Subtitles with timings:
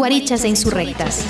[0.00, 1.26] Guarichas e Insurrectas.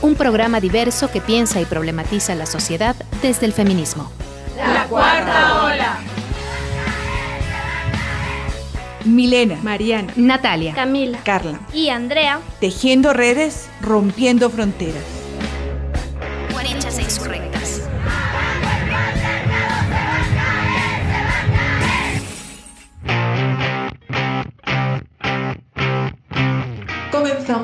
[0.00, 4.10] Un programa diverso que piensa y problematiza la sociedad desde el feminismo.
[4.56, 5.98] La cuarta ola.
[9.04, 12.40] Milena, Mariana, Natalia, Camila, Carla y Andrea.
[12.58, 15.21] Tejiendo redes, rompiendo fronteras.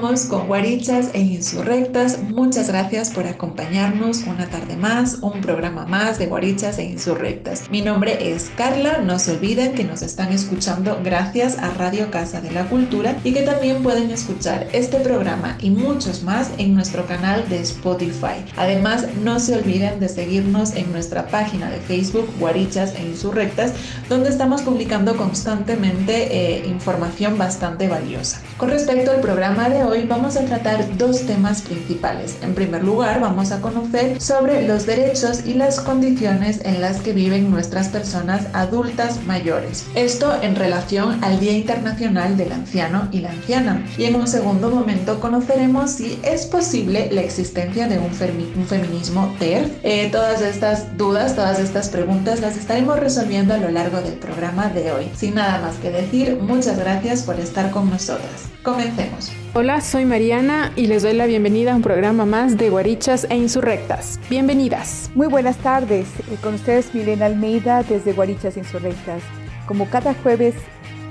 [0.09, 2.19] Comenzamos con Guarichas e Insurrectas.
[2.23, 7.69] Muchas gracias por acompañarnos una tarde más, un programa más de Guarichas e Insurrectas.
[7.71, 9.03] Mi nombre es Carla.
[9.05, 13.35] No se olviden que nos están escuchando gracias a Radio Casa de la Cultura y
[13.35, 18.43] que también pueden escuchar este programa y muchos más en nuestro canal de Spotify.
[18.57, 23.75] Además, no se olviden de seguirnos en nuestra página de Facebook Guarichas e Insurrectas,
[24.09, 28.41] donde estamos publicando constantemente eh, información bastante valiosa.
[28.57, 32.37] Con respecto al programa de hoy vamos a tratar dos temas principales.
[32.43, 37.13] En primer lugar, vamos a conocer sobre los derechos y las condiciones en las que
[37.13, 39.87] viven nuestras personas adultas mayores.
[39.95, 43.85] Esto en relación al Día Internacional del Anciano y la Anciana.
[43.97, 49.35] Y en un segundo momento conoceremos si es posible la existencia de un, un feminismo
[49.39, 49.71] TER.
[49.83, 54.69] Eh, todas estas dudas, todas estas preguntas las estaremos resolviendo a lo largo del programa
[54.69, 55.11] de hoy.
[55.17, 58.49] Sin nada más que decir, muchas gracias por estar con nosotras.
[58.63, 59.31] Comencemos.
[59.55, 63.37] Hola, soy Mariana y les doy la bienvenida a un programa más de Guarichas e
[63.37, 64.21] Insurrectas.
[64.29, 65.11] Bienvenidas.
[65.15, 66.07] Muy buenas tardes.
[66.31, 69.23] Eh, con ustedes Milena Almeida desde Guarichas e Insurrectas.
[69.67, 70.55] Como cada jueves,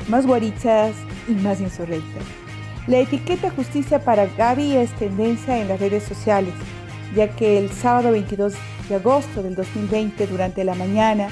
[0.08, 0.94] más guarichas
[1.28, 2.24] y más insurrectas.
[2.86, 6.54] La etiqueta justicia para Gaby es tendencia en las redes sociales,
[7.16, 8.54] ya que el sábado 22
[8.88, 11.30] de agosto del 2020, durante la mañana,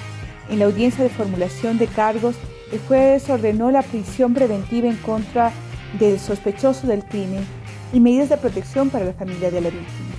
[0.50, 2.36] en la audiencia de formulación de cargos,
[2.72, 5.54] el juez ordenó la prisión preventiva en contra
[6.00, 7.46] del sospechoso del crimen
[7.94, 10.16] y medidas de protección para la familia de la víctima.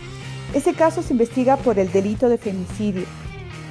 [0.54, 3.04] Este caso se investiga por el delito de femicidio.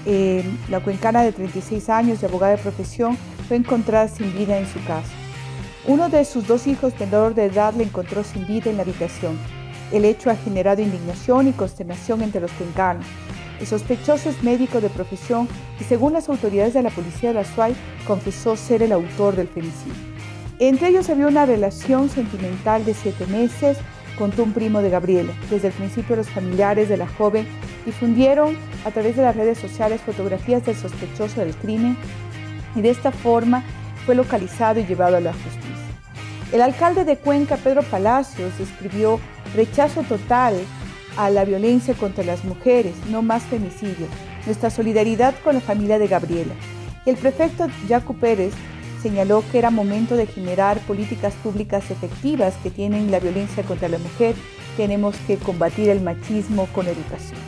[0.06, 4.68] Eh, la cuencana de 36 años de abogada de profesión fue encontrada sin vida en
[4.68, 5.09] su casa.
[5.88, 9.38] Uno de sus dos hijos menor de edad le encontró sin vida en la habitación.
[9.91, 13.06] El hecho ha generado indignación y consternación entre los cuencanos.
[13.59, 15.47] El sospechoso es médico de profesión
[15.79, 17.75] y según las autoridades de la policía de la SUAY
[18.06, 20.15] confesó ser el autor del femicidio.
[20.59, 23.77] Entre ellos había una relación sentimental de siete meses,
[24.17, 25.33] contó un primo de Gabriela.
[25.49, 27.45] Desde el principio los familiares de la joven
[27.85, 31.97] difundieron a través de las redes sociales fotografías del sospechoso del crimen
[32.73, 33.63] y de esta forma
[34.05, 35.61] fue localizado y llevado a la justicia.
[36.53, 39.19] El alcalde de Cuenca, Pedro Palacios, escribió
[39.55, 40.55] rechazo total
[41.17, 44.07] a la violencia contra las mujeres, no más femicidio,
[44.45, 46.53] nuestra solidaridad con la familia de Gabriela.
[47.05, 48.53] Y el prefecto Jaco Pérez
[49.05, 53.99] señaló que era momento de generar políticas públicas efectivas que tienen la violencia contra la
[53.99, 54.33] mujer.
[54.77, 57.39] Tenemos que combatir el machismo con educación.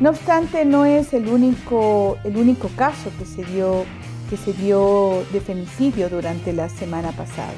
[0.00, 3.86] No obstante, no es el único, el único caso que se, dio,
[4.28, 7.54] que se dio de femicidio durante la semana pasada.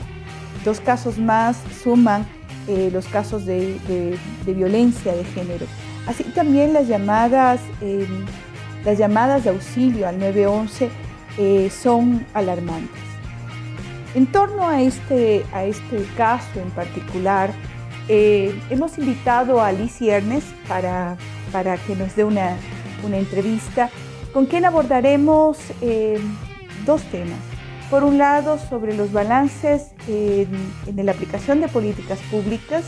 [0.64, 2.24] Dos casos más suman
[2.68, 5.66] eh, los casos de, violencia de género.
[6.06, 8.06] Así también las llamadas, eh,
[8.84, 10.88] las llamadas de auxilio al 911
[11.38, 13.07] eh, son alarmantes.
[14.14, 17.52] En torno a este, a este caso en particular,
[18.08, 21.18] eh, hemos invitado a Liz Ernest para,
[21.52, 22.56] para que nos dé una,
[23.12, 23.90] entrevista
[24.32, 26.18] con quien abordaremos eh,
[26.86, 27.38] dos temas.
[27.90, 30.48] Por un lado, sobre los balances en,
[30.96, 32.84] la aplicación de políticas públicas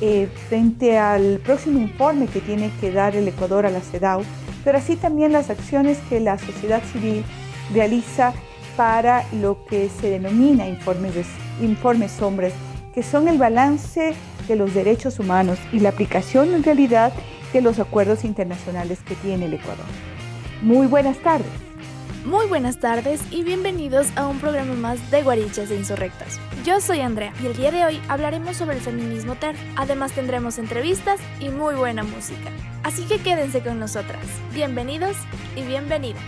[0.00, 4.22] eh, frente al próximo informe que tiene que dar el Ecuador a la CEDAW,
[4.64, 7.24] pero así también las acciones que la sociedad civil
[7.72, 8.32] realiza
[8.78, 11.26] para lo que se denomina informes,
[11.60, 12.54] informes hombres,
[12.94, 14.14] que son el balance
[14.46, 17.12] de los derechos humanos y la aplicación en realidad
[17.52, 19.84] de los acuerdos internacionales que tiene el Ecuador.
[20.62, 21.50] Muy buenas tardes.
[22.24, 26.38] Muy buenas tardes y bienvenidos a un programa más de Guarichas e Insurrectas.
[26.64, 29.56] Yo soy Andrea y el día de hoy hablaremos sobre el feminismo TER.
[29.74, 32.50] Además tendremos entrevistas y muy buena música.
[32.84, 34.22] Así que quédense con nosotras.
[34.54, 35.16] Bienvenidos
[35.56, 36.22] y bienvenidas.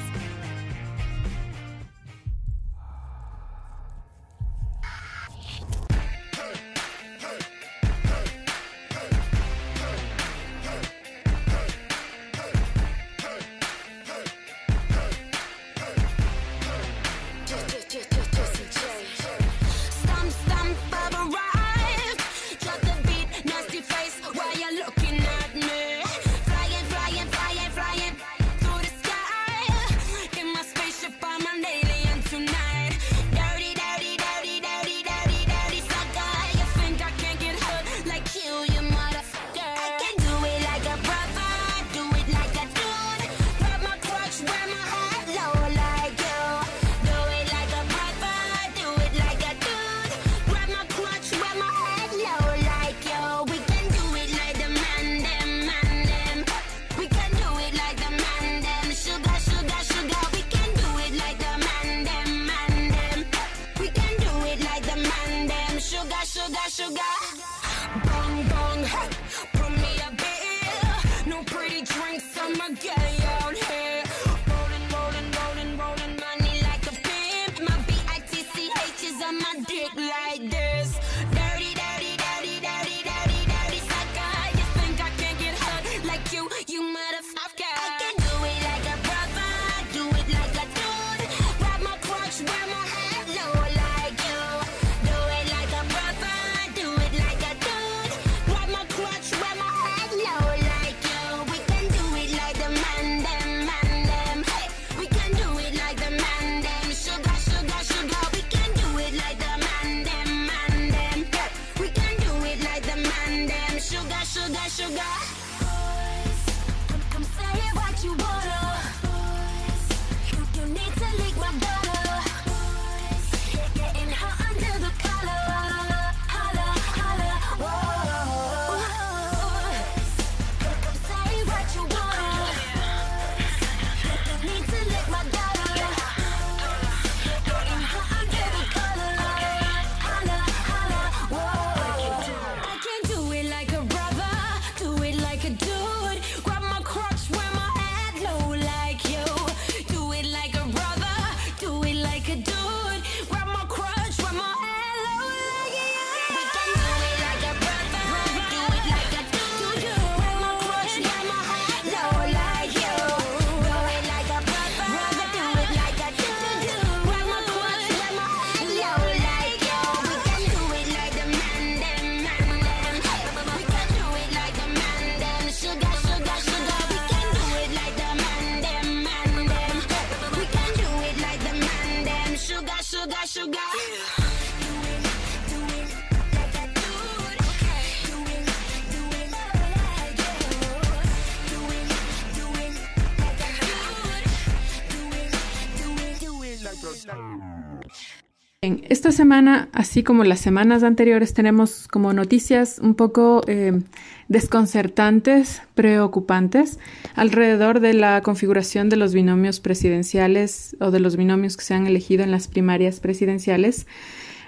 [198.89, 203.81] Esta semana, así como las semanas anteriores, tenemos como noticias un poco eh,
[204.29, 206.79] desconcertantes, preocupantes,
[207.15, 211.87] alrededor de la configuración de los binomios presidenciales o de los binomios que se han
[211.87, 213.87] elegido en las primarias presidenciales,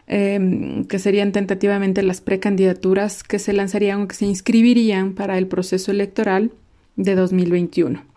[0.06, 5.46] eh, que serían tentativamente las precandidaturas que se lanzarían o que se inscribirían para el
[5.46, 6.52] proceso electoral
[6.96, 8.11] de 2021.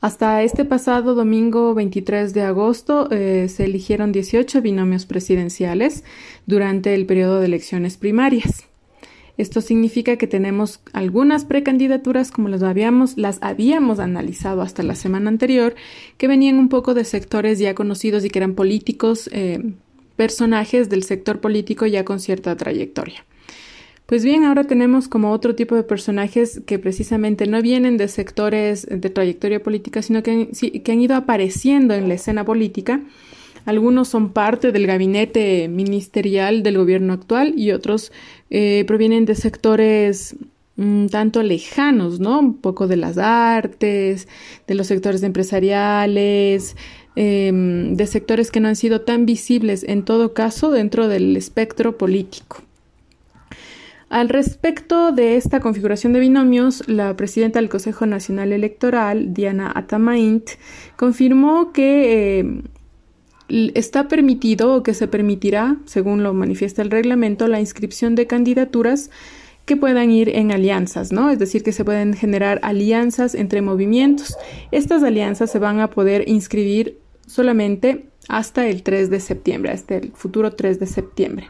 [0.00, 6.04] Hasta este pasado domingo 23 de agosto eh, se eligieron 18 binomios presidenciales
[6.46, 8.64] durante el periodo de elecciones primarias.
[9.36, 15.28] Esto significa que tenemos algunas precandidaturas, como las habíamos, las habíamos analizado hasta la semana
[15.28, 15.74] anterior,
[16.16, 19.74] que venían un poco de sectores ya conocidos y que eran políticos, eh,
[20.16, 23.24] personajes del sector político ya con cierta trayectoria.
[24.10, 28.84] Pues bien, ahora tenemos como otro tipo de personajes que precisamente no vienen de sectores
[28.90, 30.48] de trayectoria política, sino que,
[30.88, 33.02] han ido apareciendo en la escena política.
[33.66, 38.10] Algunos son parte del gabinete ministerial del gobierno actual y otros
[38.50, 40.34] eh, provienen de sectores
[40.76, 42.40] un tanto lejanos, ¿no?
[42.40, 44.26] Un poco de las artes,
[44.66, 46.74] de los sectores empresariales,
[47.14, 51.96] em, de sectores que no han sido tan visibles en todo caso dentro del espectro
[51.96, 52.64] político.
[54.10, 60.50] Al respecto de esta configuración de binomios, la presidenta del Consejo Nacional Electoral, Diana Atamaint,
[60.96, 62.62] confirmó que eh,
[63.74, 69.12] está permitido o que se permitirá, según lo manifiesta el reglamento, la inscripción de candidaturas
[69.64, 71.30] que puedan ir en alianzas, ¿no?
[71.30, 74.36] Es decir, que se pueden generar alianzas entre movimientos.
[74.72, 76.98] Estas alianzas se van a poder inscribir
[77.28, 81.48] solamente hasta el 3 de septiembre, hasta el futuro 3 de septiembre.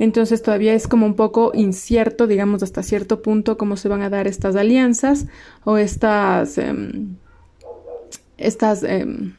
[0.00, 4.08] Entonces todavía es como un poco incierto, digamos, hasta cierto punto cómo se van a
[4.08, 5.26] dar estas alianzas
[5.62, 7.16] o estas, em,
[8.38, 9.34] em,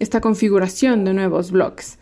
[0.00, 2.00] esta configuración de nuevos bloques.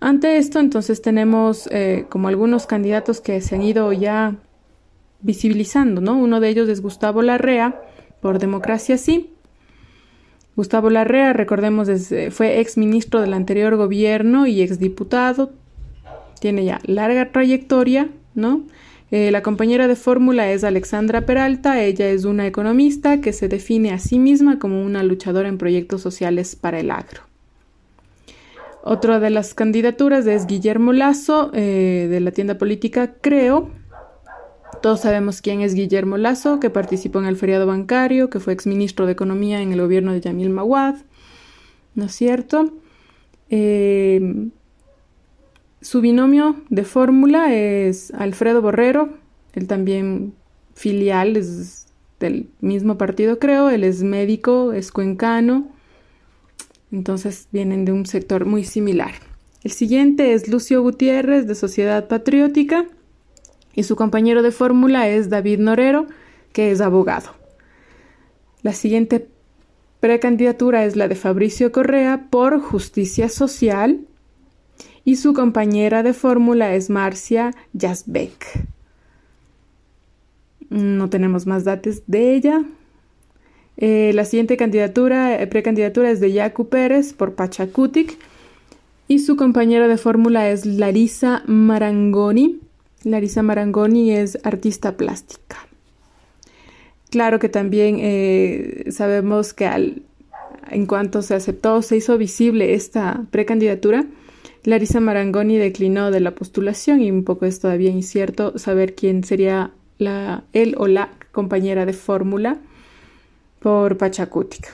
[0.00, 4.36] Ante esto, entonces tenemos eh, como algunos candidatos que se han ido ya
[5.20, 6.16] visibilizando, ¿no?
[6.16, 7.82] Uno de ellos es Gustavo Larrea,
[8.22, 9.34] por Democracia Sí.
[10.56, 11.86] Gustavo Larrea, recordemos,
[12.30, 15.52] fue ex ministro del anterior gobierno y ex diputado,
[16.40, 18.62] tiene ya larga trayectoria, ¿no?
[19.10, 23.92] Eh, la compañera de fórmula es Alexandra Peralta, ella es una economista que se define
[23.92, 27.22] a sí misma como una luchadora en proyectos sociales para el agro.
[28.82, 33.70] Otra de las candidaturas es Guillermo Lazo, eh, de la tienda política Creo.
[34.82, 39.06] Todos sabemos quién es Guillermo Lazo, que participó en el feriado bancario, que fue exministro
[39.06, 40.96] de Economía en el gobierno de Yamil Mawad,
[41.94, 42.72] ¿no es cierto?
[43.50, 44.50] Eh,
[45.80, 49.10] su binomio de fórmula es Alfredo Borrero,
[49.54, 50.34] él también
[50.74, 51.86] filial, es
[52.20, 55.68] del mismo partido creo, él es médico, es cuencano,
[56.90, 59.12] entonces vienen de un sector muy similar.
[59.62, 62.86] El siguiente es Lucio Gutiérrez de Sociedad Patriótica
[63.74, 66.06] y su compañero de fórmula es David Norero,
[66.52, 67.30] que es abogado.
[68.62, 69.28] La siguiente
[70.00, 74.06] precandidatura es la de Fabricio Correa por Justicia Social
[75.06, 78.66] y su compañera de fórmula es Marcia Jasbeck.
[80.68, 82.64] No tenemos más datos de ella.
[83.76, 88.18] Eh, la siguiente candidatura, eh, precandidatura es de Yacu Pérez por Pachacutic
[89.06, 92.58] y su compañera de fórmula es Larisa Marangoni.
[93.04, 95.68] Larisa Marangoni es artista plástica.
[97.10, 100.02] Claro que también eh, sabemos que al,
[100.68, 104.04] en cuanto se aceptó, se hizo visible esta precandidatura,
[104.66, 109.70] Larisa Marangoni declinó de la postulación y un poco es todavía incierto saber quién sería
[109.96, 112.58] la, él o la compañera de fórmula
[113.60, 114.70] por Pachacútica.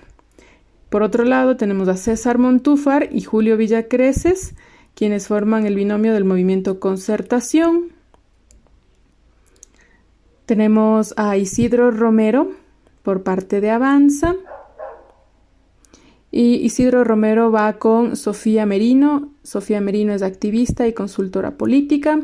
[0.88, 4.54] Por otro lado, tenemos a César Montúfar y Julio Villacreces,
[4.94, 7.88] quienes forman el binomio del movimiento Concertación.
[10.46, 12.50] Tenemos a Isidro Romero
[13.02, 14.36] por parte de Avanza.
[16.34, 19.28] Y Isidro Romero va con Sofía Merino.
[19.42, 22.20] Sofía Merino es activista y consultora política.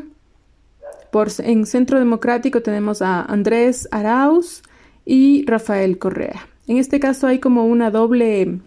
[1.11, 4.63] Por, en Centro Democrático tenemos a Andrés Arauz
[5.05, 6.47] y Rafael Correa.
[6.67, 8.57] En este caso hay como una doble,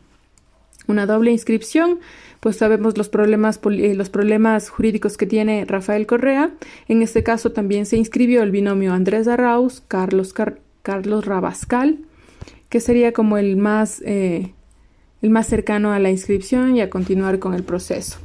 [0.86, 1.98] una doble inscripción,
[2.38, 6.52] pues sabemos los problemas, eh, los problemas jurídicos que tiene Rafael Correa.
[6.86, 10.34] En este caso también se inscribió el binomio Andrés Arauz, Carlos,
[10.82, 11.98] Carlos Rabascal,
[12.68, 14.52] que sería como el más eh,
[15.22, 18.18] el más cercano a la inscripción y a continuar con el proceso.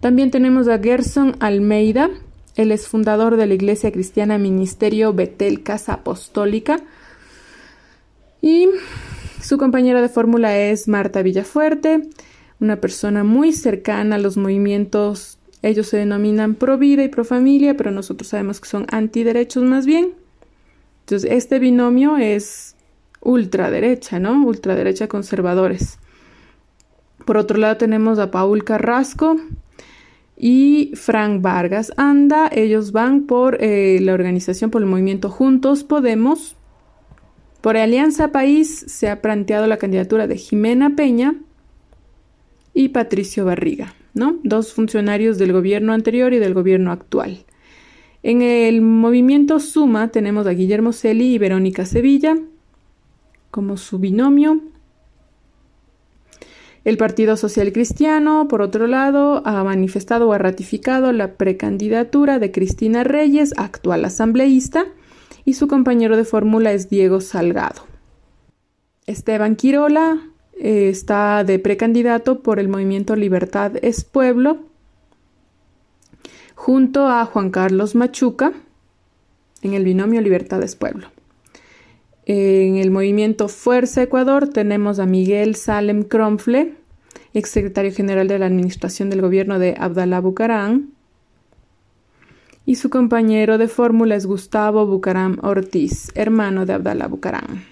[0.00, 2.10] También tenemos a Gerson Almeida,
[2.54, 6.80] él es fundador de la Iglesia Cristiana Ministerio Betel Casa Apostólica
[8.40, 8.68] y
[9.42, 12.02] su compañera de fórmula es Marta Villafuerte.
[12.58, 17.76] una persona muy cercana a los movimientos, ellos se denominan pro vida y pro familia,
[17.76, 20.14] pero nosotros sabemos que son antiderechos más bien.
[21.00, 22.76] Entonces, este binomio es
[23.20, 24.46] ultraderecha, ¿no?
[24.46, 25.98] Ultraderecha conservadores.
[27.26, 29.36] Por otro lado tenemos a Paul Carrasco
[30.36, 32.48] y Frank Vargas Anda.
[32.52, 36.56] Ellos van por eh, la organización, por el movimiento Juntos Podemos.
[37.60, 41.34] Por Alianza País se ha planteado la candidatura de Jimena Peña
[42.72, 44.38] y Patricio Barriga, ¿no?
[44.44, 47.44] Dos funcionarios del gobierno anterior y del gobierno actual.
[48.22, 52.36] En el movimiento Suma tenemos a Guillermo Celi y Verónica Sevilla
[53.50, 54.60] como su binomio.
[56.86, 62.52] El Partido Social Cristiano, por otro lado, ha manifestado o ha ratificado la precandidatura de
[62.52, 64.84] Cristina Reyes, actual asambleísta,
[65.44, 67.82] y su compañero de fórmula es Diego Salgado.
[69.04, 74.58] Esteban Quirola eh, está de precandidato por el movimiento Libertad es Pueblo,
[76.54, 78.52] junto a Juan Carlos Machuca
[79.60, 81.08] en el binomio Libertad es Pueblo.
[82.26, 86.74] En el movimiento Fuerza Ecuador tenemos a Miguel Salem Cromfle,
[87.34, 90.90] exsecretario general de la Administración del Gobierno de Abdalá Bucarán,
[92.64, 97.64] y su compañero de fórmula es Gustavo Bucaram Ortiz, hermano de Abdalá Bucarán.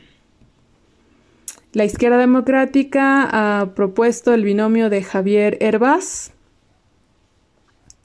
[1.73, 6.33] La izquierda democrática ha propuesto el binomio de Javier Herbaz,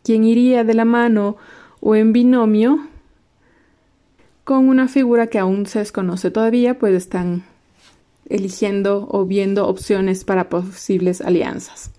[0.04, 1.38] quien iría de la mano
[1.80, 2.89] o en binomio
[4.50, 7.44] con una figura que aún se desconoce todavía, pues están
[8.30, 11.92] eligiendo o viendo opciones para posibles alianzas.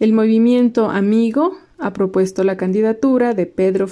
[0.00, 3.88] El movimiento Amigo ha propuesto la candidatura de Pedro,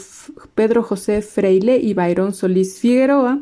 [0.55, 3.41] Pedro José Freile y Byron Solís Figueroa.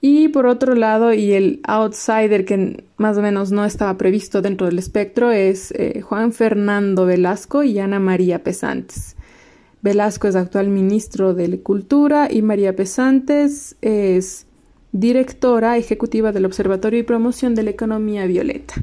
[0.00, 4.68] Y por otro lado, y el outsider que más o menos no estaba previsto dentro
[4.68, 9.16] del espectro es eh, Juan Fernando Velasco y Ana María Pesantes.
[9.80, 14.46] Velasco es actual ministro de Cultura y María Pesantes es
[14.90, 18.74] directora ejecutiva del Observatorio y Promoción de la Economía Violeta.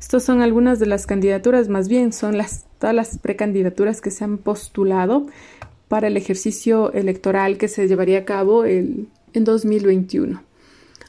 [0.00, 4.24] Estas son algunas de las candidaturas, más bien son las, todas las precandidaturas que se
[4.24, 5.26] han postulado
[5.86, 10.42] para el ejercicio electoral que se llevaría a cabo en 2021.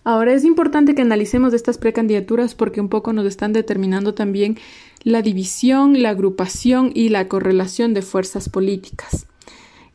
[0.04, 4.58] Ahora es importante que analicemos estas precandidaturas porque un poco nos están determinando también
[5.04, 9.28] la división, la agrupación y la correlación de fuerzas políticas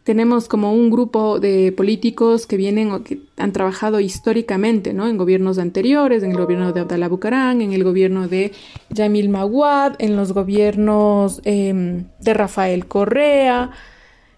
[0.07, 5.09] tenemos como un grupo de políticos que vienen o que han trabajado históricamente, ¿no?
[5.09, 8.53] En gobiernos anteriores, en el gobierno de Abdalá Bucarán, en el gobierno de
[8.91, 13.73] Yamil Maguad, en los gobiernos em, de Rafael Correa,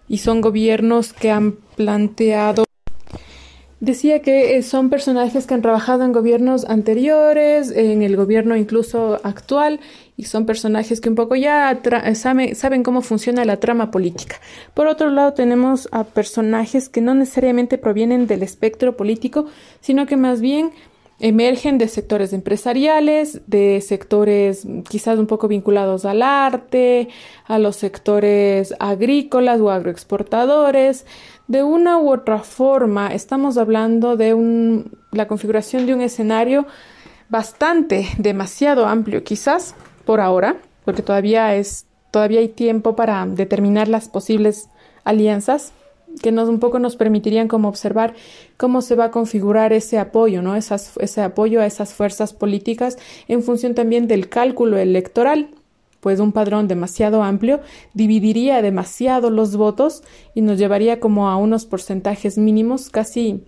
[0.07, 2.65] y son gobiernos que han planteado
[3.79, 9.21] Decía que eh, son personajes que han trabajado en gobiernos anteriores, en el gobierno incluso
[9.23, 9.79] actual,
[10.19, 11.79] y son personajes que un poco ya
[12.13, 14.35] saben cómo funciona la trama política.
[14.73, 19.45] Por otro lado, tenemos a personajes que no necesariamente provienen del espectro político,
[19.79, 20.71] sino que más bien
[21.21, 27.07] emergen de sectores empresariales, de sectores quizás un poco vinculados al arte,
[27.45, 31.05] a los sectores agrícolas o agroexportadores,
[31.47, 34.83] de una u otra forma, estamos hablando de
[35.13, 36.67] la configuración de un escenario
[37.29, 44.09] bastante, demasiado amplio, quizás por ahora, porque todavía es, todavía hay tiempo para determinar las
[44.09, 44.69] posibles
[45.03, 45.73] alianzas
[46.21, 48.15] que nos un poco nos permitirían como observar
[48.57, 50.55] cómo se va a configurar ese apoyo, ¿no?
[50.55, 55.49] ese apoyo a esas fuerzas políticas en función también del cálculo electoral
[55.99, 57.59] pues un padrón demasiado amplio
[57.93, 60.03] dividiría demasiado los votos
[60.33, 63.43] y nos llevaría como a unos porcentajes mínimos casi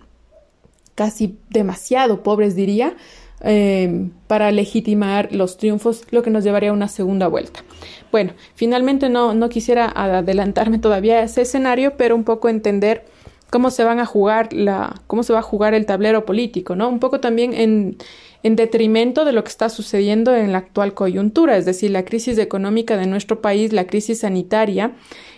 [0.94, 2.94] casi demasiado pobres diría
[3.42, 7.64] eh, para legitimar los triunfos, lo que nos llevaría a una segunda vuelta.
[8.10, 13.04] Bueno, finalmente no, no quisiera adelantarme todavía a ese escenario, pero un poco entender
[13.50, 16.88] cómo se van a jugar la, cómo se va a jugar el tablero político, ¿no?
[16.88, 17.98] Un poco también en,
[18.42, 22.38] en detrimento de lo que está sucediendo en la actual coyuntura, es decir, la crisis
[22.38, 24.92] económica de nuestro país, la crisis sanitaria,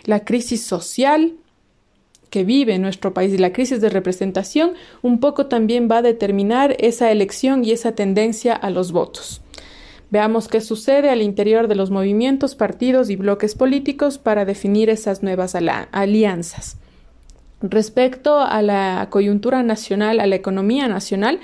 [0.04, 1.35] la crisis social
[2.35, 6.75] que vive nuestro país y la crisis de representación, un poco también va a determinar
[6.81, 9.40] esa elección y esa tendencia a los votos.
[10.11, 15.23] Veamos qué sucede al interior de los movimientos, partidos y bloques políticos para definir esas
[15.23, 16.77] nuevas alianzas.
[17.62, 21.38] Respecto a la coyuntura nacional, a la economía nacional,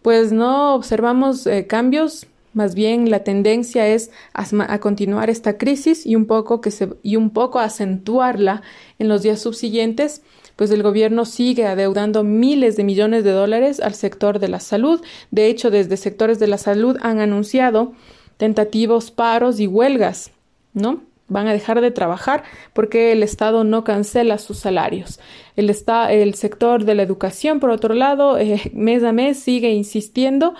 [0.00, 6.16] pues no observamos eh, cambios, más bien la tendencia es a, continuar esta crisis y
[6.16, 8.62] un poco que se, y un poco acentuarla
[8.98, 10.22] en los días subsiguientes,
[10.56, 15.00] pues el gobierno sigue adeudando miles de millones de dólares al sector de la salud.
[15.30, 17.92] De hecho, desde sectores de la salud han anunciado
[18.36, 20.32] tentativos paros y huelgas,
[20.74, 21.02] ¿no?
[21.28, 25.20] Van a dejar de trabajar porque el Estado no cancela sus salarios.
[25.54, 25.72] El,
[26.10, 30.54] el sector de la educación, por otro lado, eh, mes a mes sigue insistiendo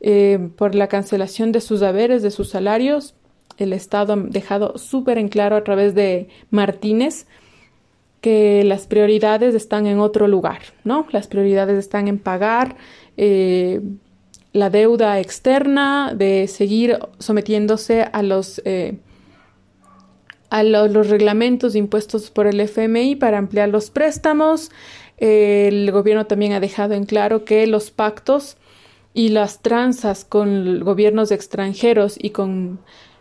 [0.00, 3.14] eh, por la cancelación de sus haberes, de sus salarios.
[3.56, 7.26] El Estado ha dejado súper en claro a través de Martínez
[8.20, 11.06] que las prioridades están en otro lugar, ¿no?
[11.10, 12.76] Las prioridades están en pagar
[13.16, 13.80] eh,
[14.52, 18.60] la deuda externa, de seguir sometiéndose a los
[20.50, 24.70] a los reglamentos impuestos por el FMI para ampliar los préstamos.
[25.18, 28.56] el gobierno también ha dejado en claro que los pactos
[29.18, 32.78] y las tranzas con gobiernos extranjeros y con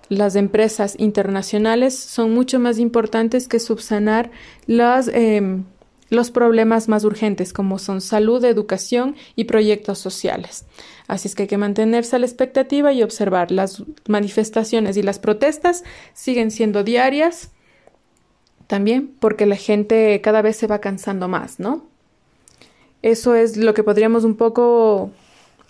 [0.10, 4.30] las empresas internacionales son mucho más importantes que subsanar
[4.68, 5.64] las em,
[6.10, 10.68] los problemas más urgentes como son salud, educación y proyectos sociales.
[11.08, 13.50] Así es que hay que mantenerse a la expectativa y observar.
[13.50, 15.84] Las manifestaciones y las protestas
[16.14, 17.50] siguen siendo diarias
[18.68, 21.88] también porque la gente cada vez se va cansando más, ¿no?
[23.02, 25.12] Eso es lo que podríamos un poco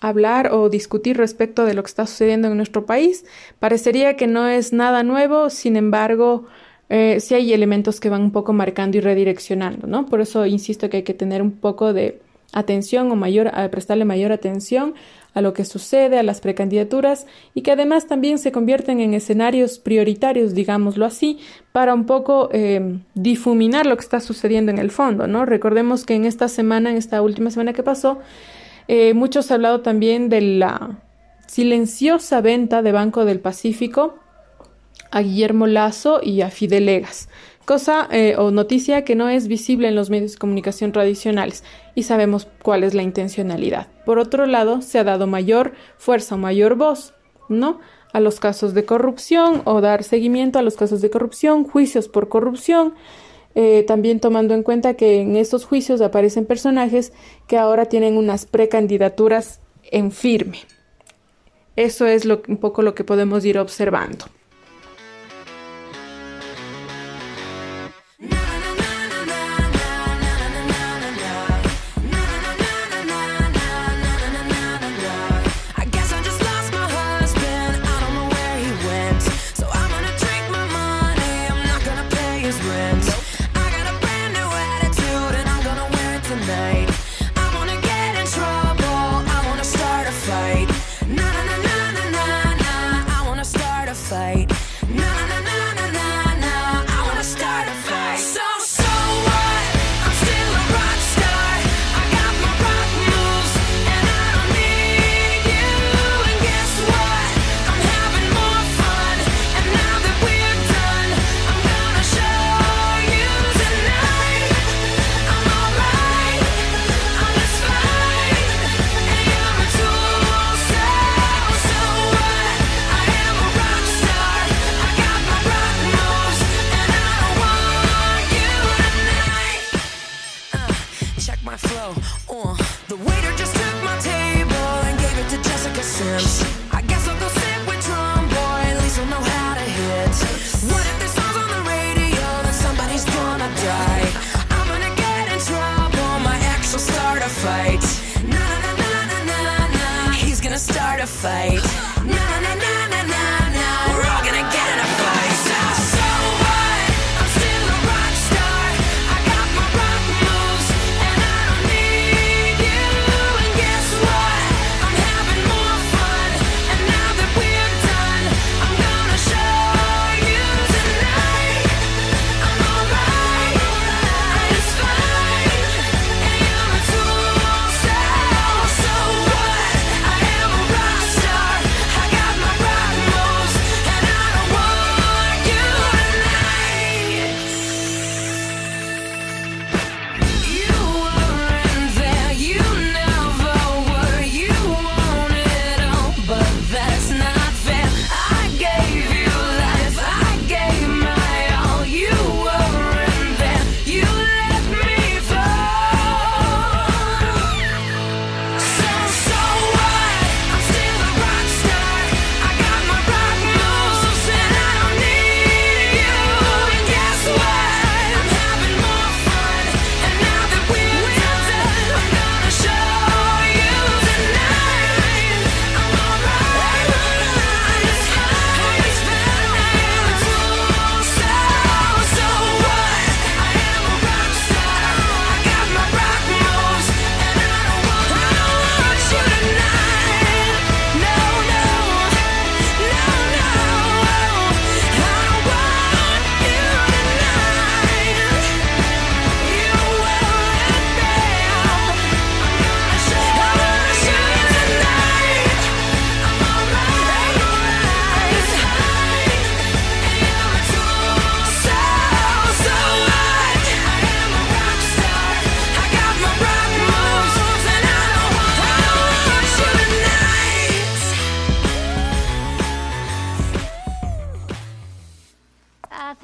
[0.01, 3.25] hablar o discutir respecto de lo que está sucediendo en nuestro país.
[3.59, 6.45] Parecería que no es nada nuevo, sin embargo,
[6.89, 10.05] eh, sí hay elementos que van un poco marcando y redireccionando, ¿no?
[10.05, 12.21] Por eso insisto que hay que tener un poco de
[12.53, 14.93] atención o mayor, a prestarle mayor atención
[15.33, 19.77] a lo que sucede, a las precandidaturas y que además también se convierten en escenarios
[19.77, 21.39] prioritarios, digámoslo así,
[21.71, 25.45] para un poco eh, difuminar lo que está sucediendo en el fondo, ¿no?
[25.45, 28.19] Recordemos que en esta semana, en esta última semana que pasó,
[28.87, 30.99] eh, muchos han hablado también de la
[31.47, 34.15] silenciosa venta de Banco del Pacífico
[35.11, 37.29] a Guillermo Lazo y a Fidelegas,
[37.65, 41.63] cosa eh, o noticia que no es visible en los medios de comunicación tradicionales
[41.95, 43.87] y sabemos cuál es la intencionalidad.
[44.05, 47.13] Por otro lado, se ha dado mayor fuerza o mayor voz,
[47.49, 47.79] ¿no?
[48.13, 52.29] A los casos de corrupción o dar seguimiento a los casos de corrupción, juicios por
[52.29, 52.93] corrupción,
[53.59, 57.11] eh, también tomando en cuenta que en estos juicios aparecen personajes
[57.47, 60.59] que ahora tienen unas precandidaturas en firme.
[61.75, 64.25] Eso es un poco lo que podemos ir observando.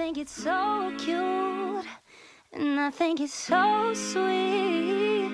[0.06, 1.86] Think it's so cute,
[2.52, 5.32] and I think it's so sweet.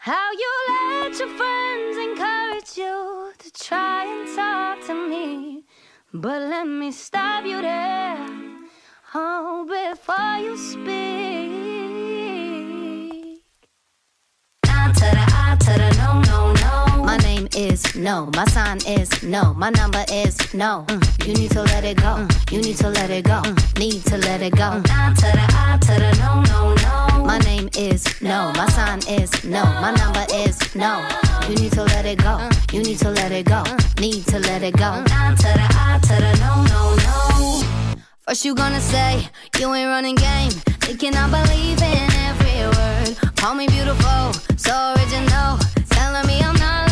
[0.00, 5.62] How you let your friends encourage you to try and talk to me.
[6.12, 8.26] But let me stop you there.
[9.14, 10.86] Oh, before you speak.
[14.98, 15.26] To the
[15.64, 16.65] to the no, no, no.
[17.16, 18.28] My name is no.
[18.34, 19.54] My sign is no.
[19.54, 20.84] My number is no.
[20.88, 21.26] Mm.
[21.26, 22.12] You need to let it go.
[22.16, 22.52] Mm.
[22.52, 23.40] You need to let it go.
[23.40, 23.78] Mm.
[23.78, 24.82] Need to let it go.
[24.84, 27.24] I to the I to the no, no, no.
[27.24, 28.52] My name is no.
[28.54, 29.64] My sign is no.
[29.64, 31.08] My number is no.
[31.48, 32.50] You need to let it go.
[32.70, 33.64] You need to let it go.
[33.98, 35.02] Need to let it go.
[35.08, 37.96] I to the I to the no, no, no.
[38.28, 39.26] First you gonna say
[39.58, 40.50] you ain't running game,
[40.84, 43.36] thinking I believe in every word.
[43.36, 45.56] Call me beautiful, so original,
[45.88, 46.85] telling me I'm not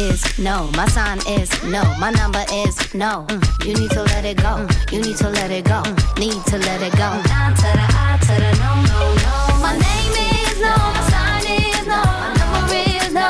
[0.00, 3.26] is no, my sign is no, my number is no.
[3.64, 5.82] You need to let it go, you need to let it go,
[6.16, 7.10] need to let it go.
[7.12, 9.34] I to the I to the no, no, no.
[9.64, 13.28] My name is no, my sign is no, my number is no.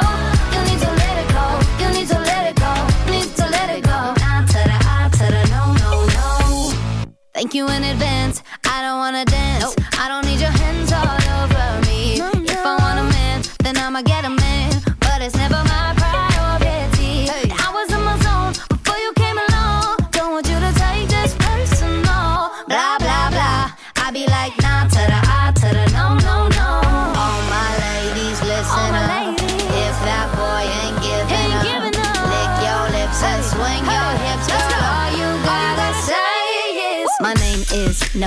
[0.55, 1.45] You need to let it go,
[1.83, 2.73] you need to let it go,
[3.13, 3.99] need to let it go.
[4.23, 7.11] I to the I to the no, no, no.
[7.35, 8.43] Thank you in advance.
[8.65, 9.40] I don't wanna dance.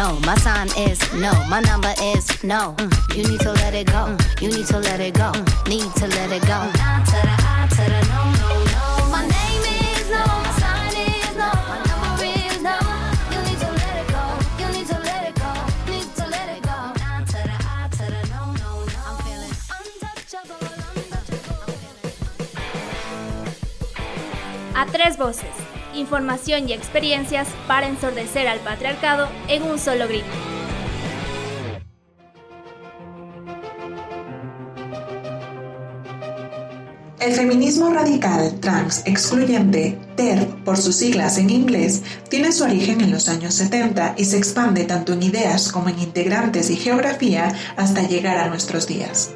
[0.04, 2.76] No, my sign is no, my number is no.
[3.16, 5.32] You need to let it go, you need to let it go,
[5.66, 6.60] need to let it go.
[6.84, 8.84] No, no, no.
[9.16, 12.78] My name is no, my sign is no, my number is no.
[13.34, 14.24] You need to let it go,
[14.62, 15.52] you need to let it go,
[15.92, 16.78] need to let it go.
[18.34, 19.00] No, no, no.
[19.08, 19.56] I'm feeling.
[24.76, 25.73] A tres voces.
[25.96, 30.26] Información y experiencias para ensordecer al patriarcado en un solo grito.
[37.20, 43.12] El feminismo radical, trans, excluyente, TERF por sus siglas en inglés, tiene su origen en
[43.12, 48.02] los años 70 y se expande tanto en ideas como en integrantes y geografía hasta
[48.02, 49.32] llegar a nuestros días.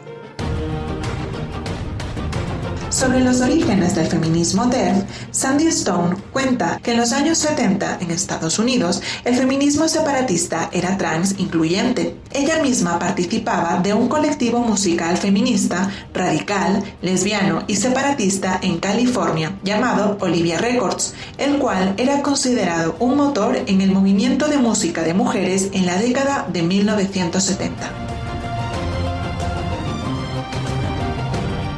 [2.98, 8.10] Sobre los orígenes del feminismo TERF, Sandy Stone cuenta que en los años 70 en
[8.10, 12.16] Estados Unidos el feminismo separatista era trans incluyente.
[12.32, 20.18] Ella misma participaba de un colectivo musical feminista, radical, lesbiano y separatista en California llamado
[20.20, 25.70] Olivia Records, el cual era considerado un motor en el movimiento de música de mujeres
[25.74, 28.07] en la década de 1970.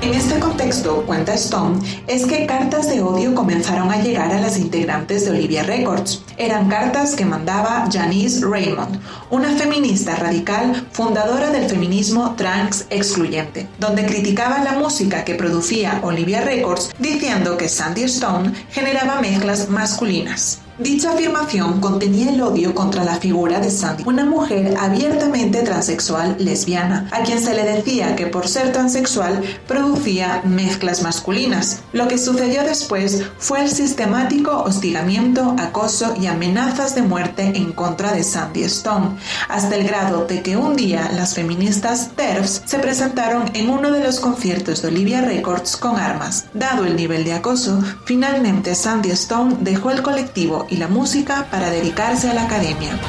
[0.02, 4.58] En este contexto, cuenta Stone, es que cartas de odio comenzaron a llegar a las
[4.58, 6.24] integrantes de Olivia Records.
[6.38, 8.98] Eran cartas que mandaba Janice Raymond,
[9.30, 16.46] una feminista radical fundadora del feminismo trans excluyente, donde criticaba la música que producía Olivia
[16.46, 20.60] Records diciendo que Sandy Stone generaba mezclas masculinas.
[20.80, 27.10] Dicha afirmación contenía el odio contra la figura de Sandy, una mujer abiertamente transexual lesbiana,
[27.12, 31.82] a quien se le decía que por ser transexual producía mezclas masculinas.
[31.92, 38.14] Lo que sucedió después fue el sistemático hostigamiento, acoso y amenazas de muerte en contra
[38.14, 39.18] de Sandy Stone,
[39.50, 44.02] hasta el grado de que un día las feministas TERFs se presentaron en uno de
[44.02, 46.46] los conciertos de Olivia Records con armas.
[46.54, 51.70] Dado el nivel de acoso, finalmente Sandy Stone dejó el colectivo y la música para
[51.70, 53.00] dedicarse a la academia.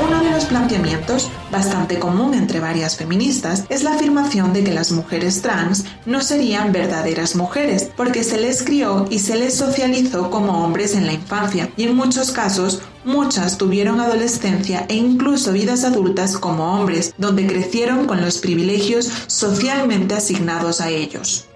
[0.00, 4.92] Uno de los planteamientos, bastante común entre varias feministas, es la afirmación de que las
[4.92, 10.64] mujeres trans no serían verdaderas mujeres, porque se les crió y se les socializó como
[10.64, 16.38] hombres en la infancia, y en muchos casos muchas tuvieron adolescencia e incluso vidas adultas
[16.38, 21.48] como hombres, donde crecieron con los privilegios socialmente asignados a ellos.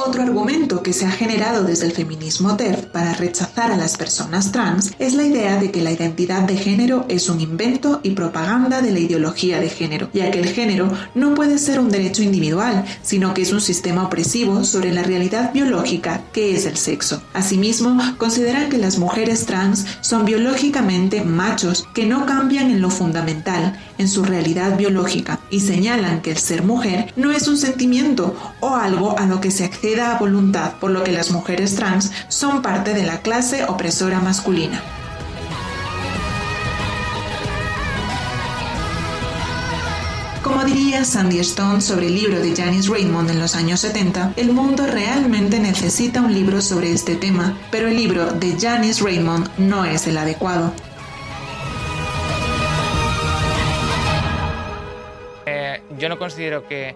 [0.00, 4.52] Otro argumento que se ha generado desde el feminismo TERF para rechazar a las personas
[4.52, 8.80] trans es la idea de que la identidad de género es un invento y propaganda
[8.80, 12.84] de la ideología de género, ya que el género no puede ser un derecho individual,
[13.02, 17.20] sino que es un sistema opresivo sobre la realidad biológica que es el sexo.
[17.34, 23.76] Asimismo, consideran que las mujeres trans son biológicamente machos que no cambian en lo fundamental,
[23.98, 28.76] en su realidad biológica, y señalan que el ser mujer no es un sentimiento o
[28.76, 32.62] algo a lo que se accede a voluntad, por lo que las mujeres trans son
[32.62, 34.82] parte de la clase opresora masculina.
[40.42, 44.52] Como diría Sandy Stone sobre el libro de Janice Raymond en los años 70, el
[44.52, 49.84] mundo realmente necesita un libro sobre este tema, pero el libro de Janice Raymond no
[49.84, 50.72] es el adecuado.
[55.98, 56.94] Yo no considero que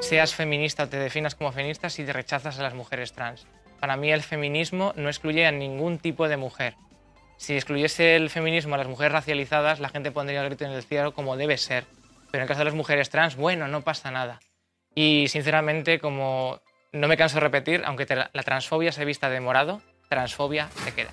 [0.00, 3.46] seas feminista o te definas como feminista si te rechazas a las mujeres trans.
[3.80, 6.74] Para mí el feminismo no excluye a ningún tipo de mujer.
[7.36, 10.82] Si excluyese el feminismo a las mujeres racializadas, la gente pondría el grito en el
[10.82, 11.84] cielo como debe ser.
[12.32, 14.40] Pero en caso de las mujeres trans, bueno, no pasa nada.
[14.94, 16.60] Y sinceramente, como
[16.92, 21.10] no me canso de repetir, aunque la transfobia se vista de morado, transfobia se queda.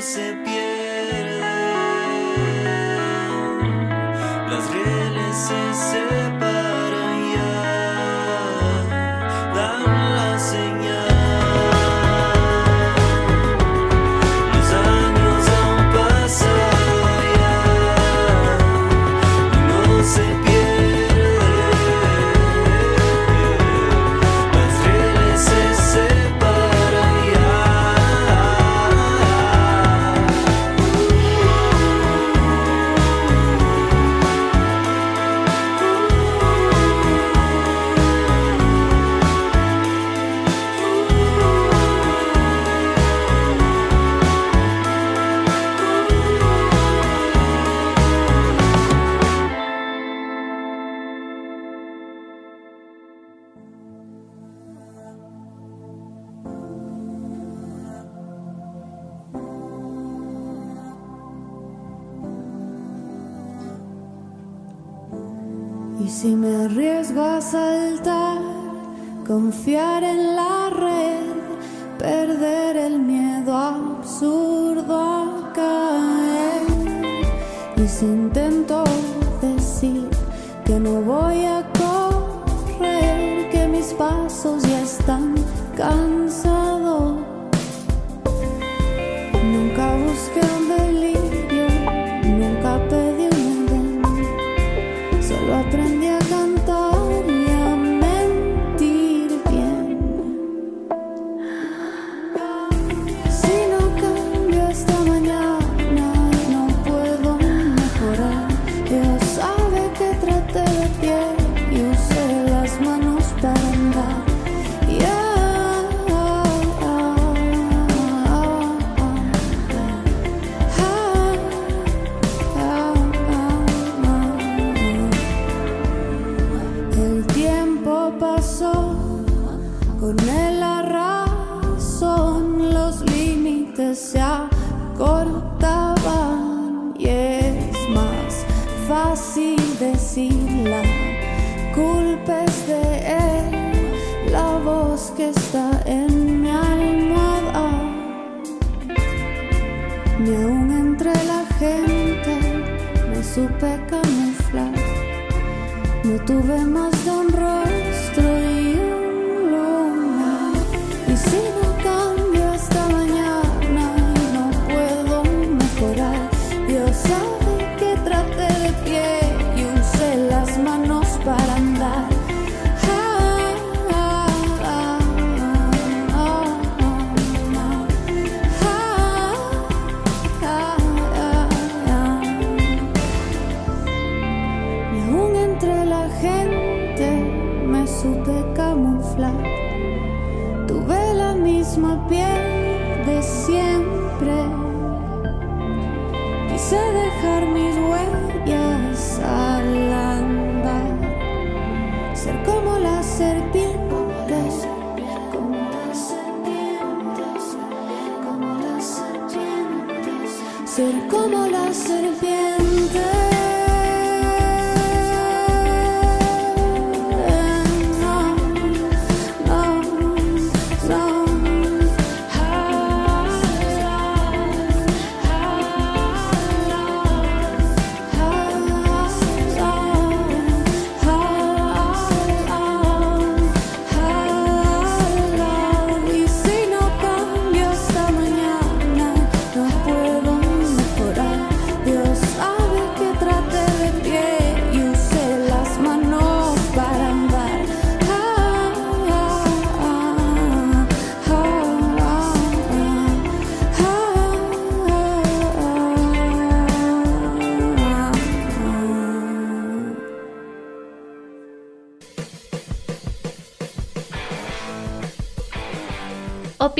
[0.00, 1.40] se pierden,
[4.48, 6.49] las rieles se separan.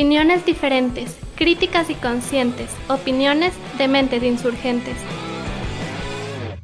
[0.01, 4.96] Opiniones diferentes, críticas y conscientes, opiniones de mentes insurgentes.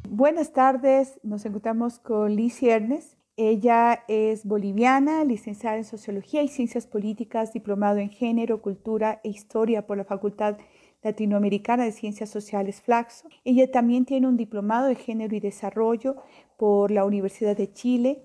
[0.09, 3.13] Buenas tardes, nos encontramos con Liz Ernest.
[3.35, 9.85] Ella es boliviana, licenciada en Sociología y Ciencias Políticas, diplomado en Género, Cultura e Historia
[9.85, 10.57] por la Facultad
[11.03, 13.29] Latinoamericana de Ciencias Sociales Flaxo.
[13.43, 16.15] Ella también tiene un diplomado de Género y Desarrollo
[16.57, 18.23] por la Universidad de Chile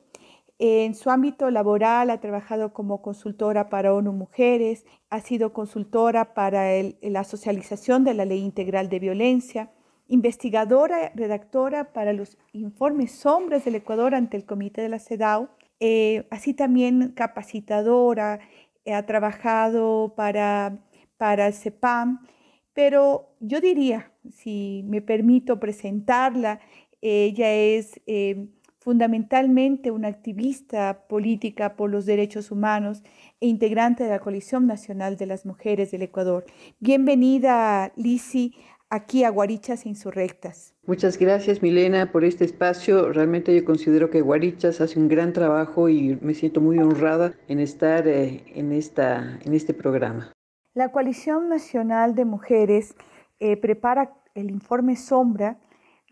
[0.64, 6.70] en su ámbito laboral ha trabajado como consultora para ONU Mujeres, ha sido consultora para
[7.02, 9.72] la socialización de la Ley Integral de Violencia,
[10.06, 15.48] investigadora, redactora para los informes sombras del Ecuador ante el Comité de la CEDAW,
[15.80, 18.38] eh, así también capacitadora,
[18.84, 20.78] eh, ha trabajado para,
[21.16, 22.24] para el CEPAM,
[22.72, 26.60] pero yo diría, si me permito presentarla,
[27.00, 28.00] ella es...
[28.06, 28.46] Eh,
[28.82, 33.04] fundamentalmente una activista política por los derechos humanos
[33.40, 36.44] e integrante de la Coalición Nacional de las Mujeres del Ecuador.
[36.80, 38.56] Bienvenida, Lisi,
[38.90, 40.74] aquí a Guarichas Insurrectas.
[40.84, 43.12] Muchas gracias, Milena, por este espacio.
[43.12, 47.60] Realmente yo considero que Guarichas hace un gran trabajo y me siento muy honrada en
[47.60, 50.32] estar eh, en, esta, en este programa.
[50.74, 52.96] La Coalición Nacional de Mujeres
[53.38, 55.58] eh, prepara el informe Sombra,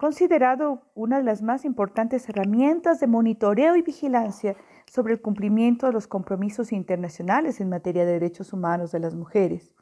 [0.00, 4.56] considerado una de las más importantes herramientas de monitoreo y vigilancia
[4.90, 9.74] sobre el cumplimiento de los compromisos internacionales en materia de derechos humanos de las mujeres.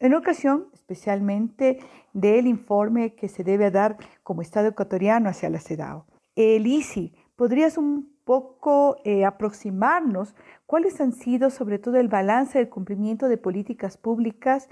[0.00, 1.78] En ocasión, especialmente
[2.14, 6.04] del informe que se debe dar como Estado ecuatoriano hacia la CEDAW.
[6.36, 13.28] Elisi, ¿podrías un poco eh, aproximarnos cuáles han sido sobre todo el balance del cumplimiento
[13.28, 14.70] de políticas públicas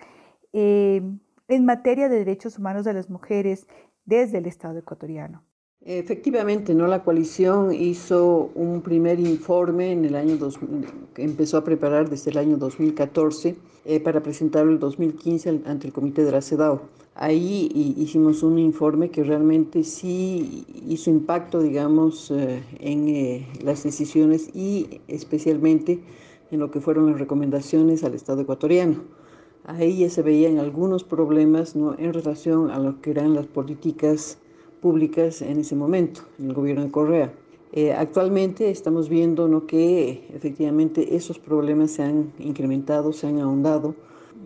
[0.55, 1.03] eh,
[1.49, 3.67] en materia de derechos humanos de las mujeres
[4.05, 5.43] desde el Estado ecuatoriano.
[5.87, 6.87] Efectivamente, ¿no?
[6.87, 12.31] la coalición hizo un primer informe en el año 2000, que empezó a preparar desde
[12.31, 16.81] el año 2014 eh, para presentarlo el 2015 ante el comité de la CEDAW.
[17.17, 24.49] Ahí hicimos un informe que realmente sí hizo impacto, digamos, eh, en eh, las decisiones
[24.55, 26.01] y especialmente
[26.51, 29.05] en lo que fueron las recomendaciones al Estado ecuatoriano.
[29.67, 31.99] Ahí ya se veían algunos problemas ¿no?
[31.99, 34.39] en relación a lo que eran las políticas
[34.83, 37.33] públicas en ese momento, en el gobierno de Correa.
[37.73, 39.67] Eh, actualmente estamos viendo ¿no?
[39.67, 43.95] que efectivamente esos problemas se han incrementado, se han ahondado,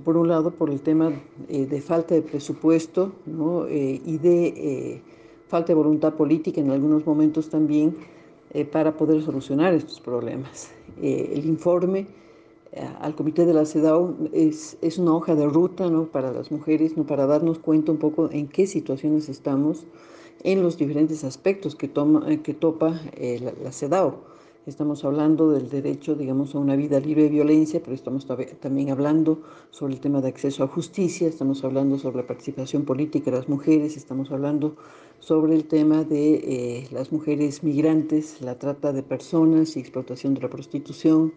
[0.05, 1.11] por un lado por el tema
[1.49, 3.67] eh, de falta de presupuesto ¿no?
[3.67, 5.03] eh, y de
[5.49, 7.97] falta de voluntad política en algunos momentos también
[8.71, 10.71] para poder solucionar estos problemas.
[11.03, 12.07] el informe
[13.01, 16.07] al comité de la CEDAW es, es una hoja de ruta ¿no?
[16.07, 17.07] para las mujeres, ¿no?
[17.07, 19.87] para darnos cuenta un poco en qué situaciones estamos
[20.45, 24.15] en los diferentes aspectos que, toma, que topa eh, la, la, CEDAW.
[24.67, 28.27] Estamos hablando del derecho, digamos, a una vida libre de violencia, pero estamos
[28.61, 29.41] también hablando
[29.71, 33.49] sobre el tema de acceso a justicia, estamos hablando sobre la participación política de las
[33.49, 34.77] mujeres, estamos hablando
[35.21, 40.43] sobre el tema de eh, las mujeres migrantes, la trata de personas y explotación de
[40.43, 41.33] la prostitución,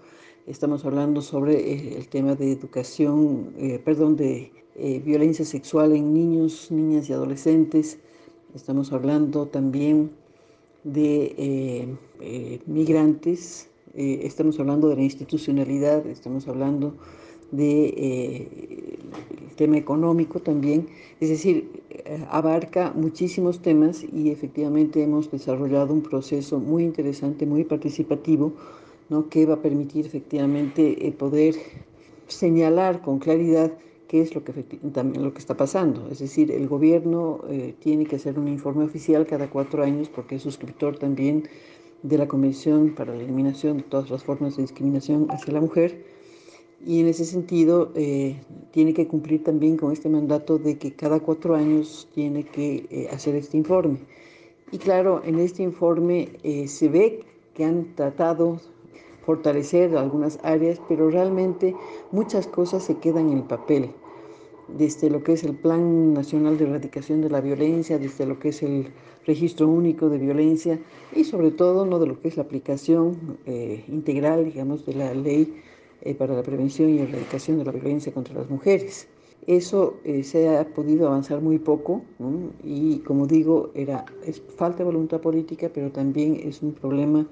[0.48, 6.16] Estamos hablando sobre eh, el tema de educación, eh, perdón, de eh, violencia sexual en
[6.16, 8.00] niños, niñas y adolescentes.
[8.56, 10.10] Estamos hablando también
[10.84, 11.96] de
[12.66, 13.70] migrantes.
[13.94, 16.08] estamos hablando de la institucionalidad.
[16.08, 16.96] Estamos hablando
[17.52, 18.98] de
[19.58, 20.88] tema económico también,
[21.20, 21.70] es decir,
[22.30, 28.54] abarca muchísimos temas y efectivamente hemos desarrollado un proceso muy interesante, muy participativo
[29.30, 31.56] que va a permitir efectivamente eh, poder
[32.28, 33.74] señalar con claridad
[34.08, 34.54] qué es lo que,
[34.94, 36.08] también lo que está pasando.
[36.10, 40.36] Es decir, el gobierno eh, tiene que hacer un informe oficial cada cuatro años porque
[40.36, 41.48] es suscriptor también
[42.04, 46.04] de la Convención para la Eliminación de todas las formas de discriminación hacia la mujer
[46.84, 48.42] y en ese sentido eh,
[48.72, 53.36] tiene que cumplir también con este mandato de que cada cuatro años tiene que hacer
[53.36, 54.00] este informe.
[54.72, 56.30] Y claro, en este informe
[56.66, 58.60] se ve que han tratado
[59.26, 61.76] fortalecer algunas áreas, pero realmente
[62.12, 63.92] muchas cosas se quedan en el papel,
[64.68, 68.50] desde lo que es el Plan Nacional de Erradicación de la Violencia, desde lo que
[68.50, 68.88] es el
[69.26, 70.80] Registro Único de Violencia
[71.16, 75.14] y sobre todo no de lo que es la aplicación eh, integral, digamos, de la
[75.14, 75.62] ley
[76.02, 79.08] eh, para la prevención y erradicación de la violencia contra las mujeres.
[79.46, 82.04] Eso eh, se ha podido avanzar muy poco
[82.64, 87.28] y como digo, era, es falta de voluntad política, pero también es un problema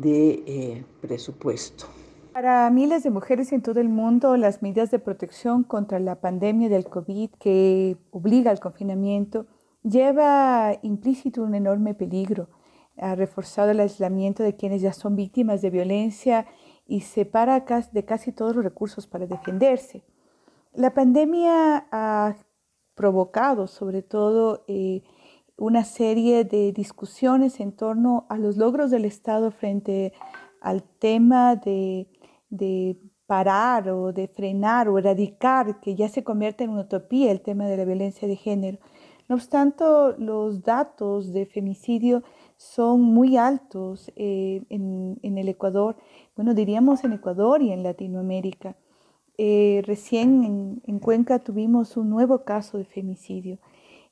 [0.00, 1.86] de eh, presupuesto.
[2.32, 6.68] Para miles de mujeres en todo el mundo, las medidas de protección contra la pandemia
[6.68, 9.46] del COVID que obliga al confinamiento
[9.82, 12.48] lleva implícito un enorme peligro.
[12.96, 16.46] Ha reforzado el aislamiento de quienes ya son víctimas de violencia
[16.86, 20.04] y separa de casi todos los recursos para defenderse.
[20.74, 22.36] La pandemia ha
[22.94, 25.02] provocado sobre todo eh,
[25.58, 30.12] una serie de discusiones en torno a los logros del Estado frente
[30.60, 32.06] al tema de,
[33.26, 37.66] parar o de frenar o erradicar, que ya se convierte en una utopía el tema
[37.66, 38.78] de la violencia de género.
[39.28, 39.84] No obstante,
[40.16, 42.22] los datos de femicidio
[42.56, 45.96] son muy altos eh, en, en, el Ecuador,
[46.34, 48.76] bueno, diríamos en Ecuador y en Latinoamérica.
[49.36, 53.58] Eh, recién en, en, Cuenca tuvimos un nuevo caso de femicidio.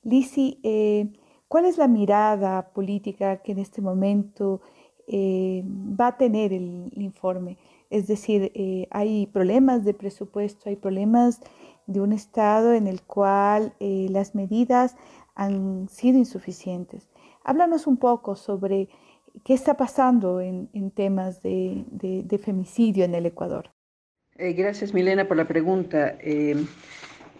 [0.05, 1.09] Lisi, eh,
[1.49, 4.61] ¿cuál es la mirada política que en este momento
[5.09, 7.59] va a tener el, informe?
[7.91, 8.53] Es decir,
[8.91, 11.41] hay problemas de presupuesto, hay problemas
[11.87, 14.97] de un Estado en el cual las medidas
[15.37, 17.09] han sido insuficientes.
[17.45, 18.89] Háblanos un poco sobre
[19.45, 23.71] qué está pasando en, temas de, de, femicidio en el Ecuador.
[24.37, 26.19] Eh, gracias, Milena, por la pregunta.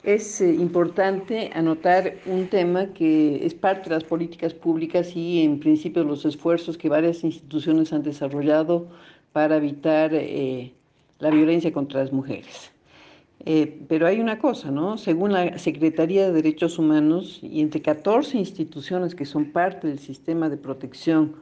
[0.03, 5.59] Es eh, importante anotar un tema que es parte de las políticas públicas y, en
[5.59, 8.88] principio, los esfuerzos que varias instituciones han desarrollado
[9.32, 10.72] para evitar eh,
[11.18, 12.72] la violencia contra las mujeres.
[13.44, 14.99] Eh, pero hay una cosa, ¿no?
[14.99, 20.49] Según la Secretaría de Derechos Humanos y entre 14 instituciones que son parte del sistema
[20.49, 21.36] de protección,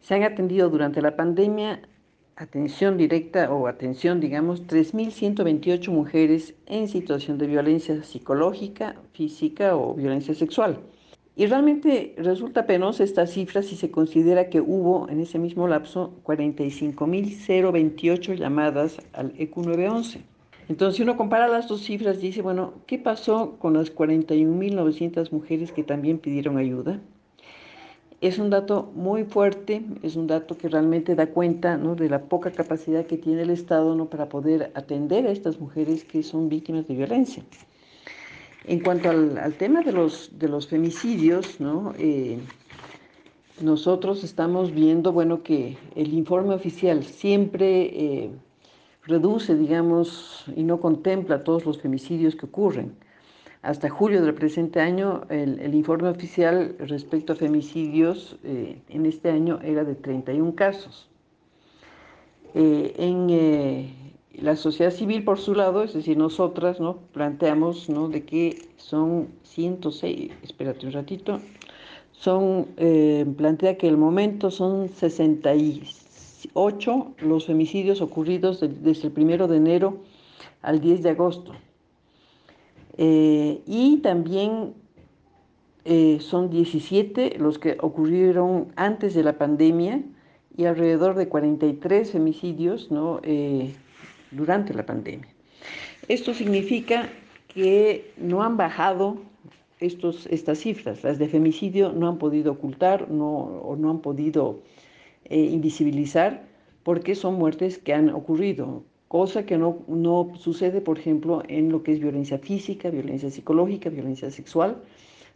[0.00, 1.82] se han atendido durante la pandemia
[2.36, 10.34] atención directa o atención, digamos, 3.128 mujeres en situación de violencia psicológica, física o violencia
[10.34, 10.80] sexual.
[11.34, 16.12] Y realmente resulta penosa esta cifra si se considera que hubo en ese mismo lapso
[16.24, 20.26] 45.028 llamadas al EQ 911.
[20.68, 25.72] Entonces, si uno compara las dos cifras, dice, bueno, ¿qué pasó con las 41.900 mujeres
[25.72, 27.00] que también pidieron ayuda?
[28.22, 31.96] Es un dato muy fuerte, es un dato que realmente da cuenta ¿no?
[31.96, 36.22] de la poca capacidad que tiene el Estado para poder atender a estas mujeres que
[36.22, 37.42] son víctimas de violencia.
[38.64, 40.30] En cuanto al, tema de los,
[40.68, 41.58] femicidios.
[41.98, 42.38] Eh,
[43.60, 47.90] nosotros estamos viendo, bueno, que el informe oficial siempre...
[47.92, 48.30] Eh,
[49.04, 52.94] reduce, digamos, y no contempla todos los femicidios que ocurren.
[53.62, 59.60] Hasta julio del presente año, el, informe oficial respecto a femicidios eh, en este año
[59.62, 61.08] era de 31 casos.
[62.54, 63.94] Eh, en eh,
[64.34, 66.96] la sociedad civil, por su lado, es decir, nosotras, ¿no?
[67.12, 68.08] planteamos ¿no?
[68.08, 71.40] de que son 106, espérate un ratito,
[72.10, 72.66] son,
[73.36, 76.02] plantea que el momento son 66
[76.52, 79.98] 8 los femicidios ocurridos de, desde el 1 de enero
[80.62, 81.52] al 10 de agosto.
[82.98, 84.74] Eh, y también
[85.84, 90.02] eh, son 17 los que ocurrieron antes de la pandemia
[90.56, 93.20] y alrededor de 43 femicidios ¿no?
[93.22, 93.74] eh,
[94.30, 95.28] durante la pandemia.
[96.08, 97.08] Esto significa
[97.48, 99.18] que no han bajado
[99.80, 104.60] estos, estas cifras, las de femicidio no han podido ocultar o no han podido
[105.24, 106.44] eh, invisibilizar
[106.82, 111.82] porque son muertes que han ocurrido, cosa que no, no sucede, por ejemplo, en lo
[111.82, 114.78] que es violencia física, violencia psicológica, violencia sexual.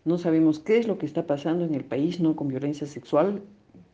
[0.06, 3.42] No sabemos qué es lo que está pasando en el país no con violencia sexual.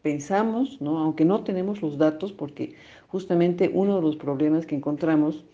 [0.02, 0.98] Pensamos, ¿no?
[0.98, 2.76] aunque no tenemos los datos, porque
[3.08, 5.44] justamente uno de los problemas que encontramos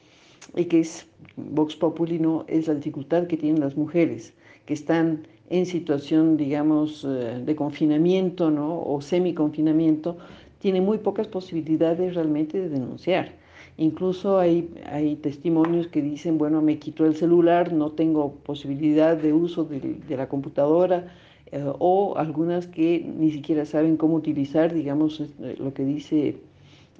[0.54, 1.06] y que es
[1.36, 4.34] Vox Populi no es la dificultad que tienen las mujeres
[4.66, 8.78] que están en situación, digamos, eh, de confinamiento ¿no?
[8.78, 10.18] o semi-confinamiento,
[10.58, 13.47] tiene muy pocas posibilidades realmente de denunciar.
[13.78, 19.32] Incluso hay, hay testimonios que dicen, bueno, me quitó el celular, no tengo posibilidad de
[19.32, 21.14] uso de, la computadora,
[21.50, 26.36] eh, o algunas que ni siquiera saben cómo utilizar, digamos, eh, lo que dice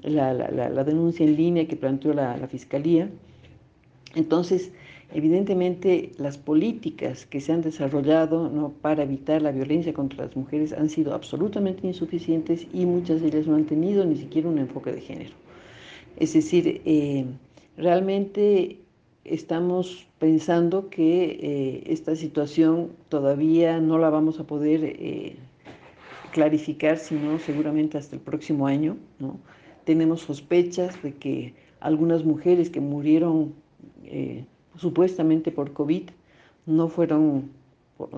[0.03, 3.11] la, la, la denuncia en línea que planteó la, la Fiscalía.
[4.14, 4.72] Entonces,
[5.11, 8.74] Evidentemente, las políticas que se han desarrollado ¿no?
[8.83, 13.47] para evitar la violencia contra las mujeres han sido absolutamente insuficientes y muchas de ellas
[13.47, 15.47] no han tenido ni siquiera un enfoque de género.
[16.19, 17.27] Es decir, eh,
[17.77, 18.81] realmente
[19.25, 25.37] estamos pensando que eh, esta situación todavía no la vamos a poder eh,
[26.33, 28.97] clarificar, sino seguramente hasta el próximo año.
[29.85, 33.55] Tenemos sospechas de que algunas mujeres que murieron
[34.77, 36.11] supuestamente por COVID,
[36.66, 37.51] no fueron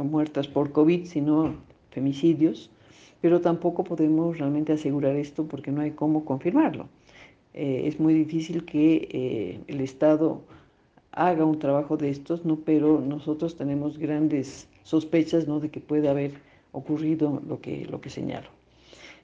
[0.04, 1.54] muertas por COVID, sino
[1.90, 2.70] femicidios,
[3.20, 6.88] pero tampoco podemos realmente asegurar esto porque no hay cómo confirmarlo.
[7.54, 10.42] Eh, es muy difícil que eh, el Estado
[11.12, 12.56] haga un trabajo de estos, ¿no?
[12.56, 15.58] pero nosotros tenemos grandes sospechas ¿no?
[15.58, 16.32] de que puede haber
[16.72, 18.48] ocurrido lo que, lo que señalo.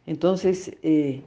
[0.06, 1.22] Entonces, eh,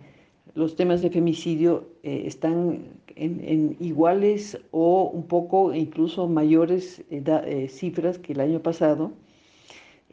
[0.56, 2.80] los temas de femicidio están
[3.16, 7.04] en, en, iguales o un poco incluso mayores
[7.70, 9.12] cifras que el año pasado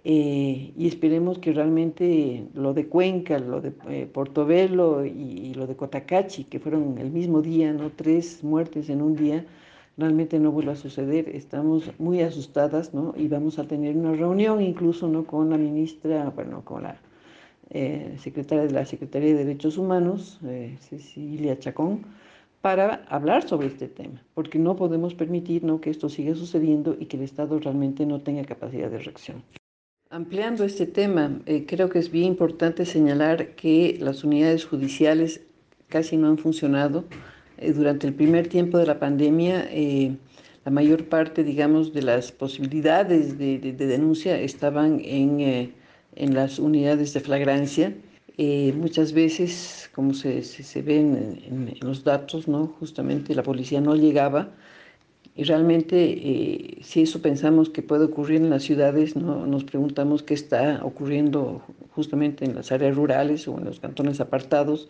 [0.09, 5.75] eh, y esperemos que realmente lo de Cuenca, lo de eh, Portobelo y, lo de
[5.75, 9.45] Cotacachi, que fueron el mismo día, no tres muertes en un día,
[9.97, 11.29] realmente no vuelva a suceder.
[11.31, 13.15] Estamos muy asustadas ¿no?
[13.17, 15.25] y vamos a tener una reunión incluso ¿no?
[15.27, 17.01] con la ministra, bueno, con la
[17.71, 22.07] eh, secretaria de la Secretaría de Derechos Humanos, eh, Cecilia Chacón,
[22.61, 25.81] para hablar sobre este tema, porque no podemos permitir ¿no?
[25.81, 29.43] que esto siga sucediendo y que el Estado realmente no tenga capacidad de reacción.
[30.17, 35.43] Ampliando este tema, eh, creo que es bien importante señalar que las unidades judiciales
[35.91, 37.05] casi no han funcionado.
[37.59, 40.17] Eh, durante el primer tiempo de la pandemia, eh,
[40.65, 45.75] la mayor parte, digamos, de las posibilidades de, de, de denuncia estaban en, eh,
[46.15, 47.95] en, las unidades de flagrancia.
[48.75, 51.15] Muchas veces, como se, se, se ve en,
[51.47, 52.69] en, en, los datos, ¿no?
[52.81, 54.49] justamente la policía no llegaba.
[55.37, 59.47] Y realmente, eh, si eso pensamos que puede ocurrir en las ciudades, ¿no?
[59.47, 61.63] nos preguntamos qué está ocurriendo
[61.95, 64.89] justamente en las áreas rurales o en los cantones apartados,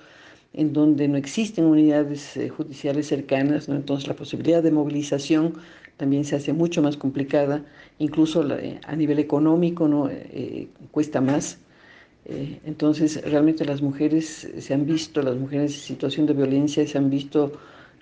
[0.52, 5.54] en donde no existen unidades eh, judiciales cercanas, entonces la posibilidad de movilización
[5.96, 7.64] también se hace mucho más complicada,
[7.98, 10.08] incluso eh, a nivel económico ¿no?
[10.10, 11.58] Eh, cuesta más.
[12.26, 16.98] Eh, entonces realmente las mujeres se han visto, las mujeres en situación de violencia se
[16.98, 17.52] han visto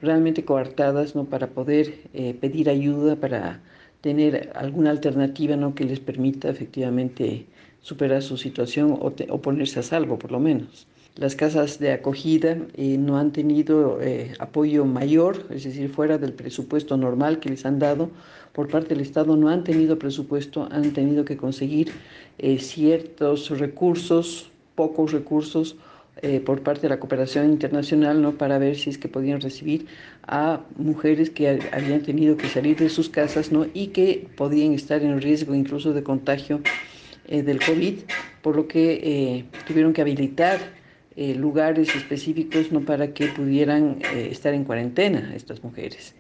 [0.01, 1.25] realmente coartadas ¿no?
[1.25, 3.61] para poder eh, pedir ayuda, para
[4.01, 5.75] tener alguna alternativa ¿no?
[5.75, 7.47] que les permita efectivamente
[7.81, 10.87] superar su situación o, ponerse a salvo por lo menos.
[11.17, 16.33] Las casas de acogida eh, no han tenido eh, apoyo mayor, es decir, fuera del
[16.33, 18.11] presupuesto normal que les han dado
[18.53, 21.93] por parte del Estado, no han tenido presupuesto, han tenido que conseguir
[22.39, 25.77] eh, ciertos recursos, pocos recursos,
[26.27, 28.39] eh, por parte de la cooperación internacional, ¿no?
[28.39, 29.85] Para ver si es que podían recibir
[30.27, 33.67] a mujeres que habían tenido que salir de sus casas, ¿no?
[33.75, 36.63] Y que podían estar en riesgo incluso de contagio
[37.29, 37.97] eh, del COVID,
[38.41, 40.59] por lo que eh, tuvieron que habilitar
[41.17, 42.81] lugares específicos ¿no?
[42.81, 46.13] para que pudieran estar en cuarentena estas mujeres.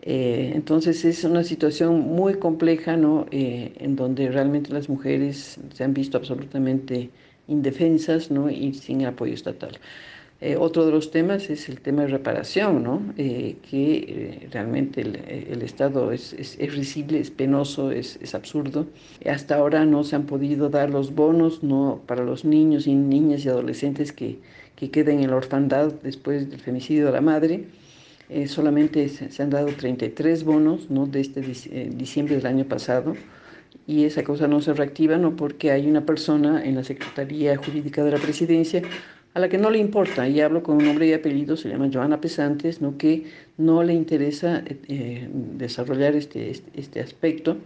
[0.00, 3.26] Entonces es una situación muy compleja, ¿no?
[3.30, 7.10] en donde realmente las mujeres se han visto absolutamente
[7.52, 8.50] indefensas ¿no?
[8.50, 9.78] y sin apoyo estatal.
[10.44, 13.00] Eh, otro de los temas es el tema de reparación, ¿no?
[13.16, 18.86] Eh, que eh, realmente el, Estado es, es, es, risible, es penoso, es, es, absurdo.
[19.24, 22.00] Hasta ahora no se han podido dar los bonos ¿no?
[22.08, 24.40] para los niños y niñas y adolescentes que,
[24.74, 27.66] que queden en la orfandad después del femicidio de la madre.
[28.46, 31.06] solamente se, se, han dado 33 bonos ¿no?
[31.06, 33.14] de este diciembre del año pasado
[33.86, 35.36] y esa cosa no se reactiva ¿no?
[35.36, 38.82] porque hay una persona en la Secretaría Jurídica de la Presidencia
[39.34, 41.88] a la que no le importa, y hablo con un nombre y apellido, se llama
[41.90, 42.98] Joana Pesantes, ¿no?
[42.98, 43.24] que
[43.56, 47.56] no le interesa eh, desarrollar este, este, este aspecto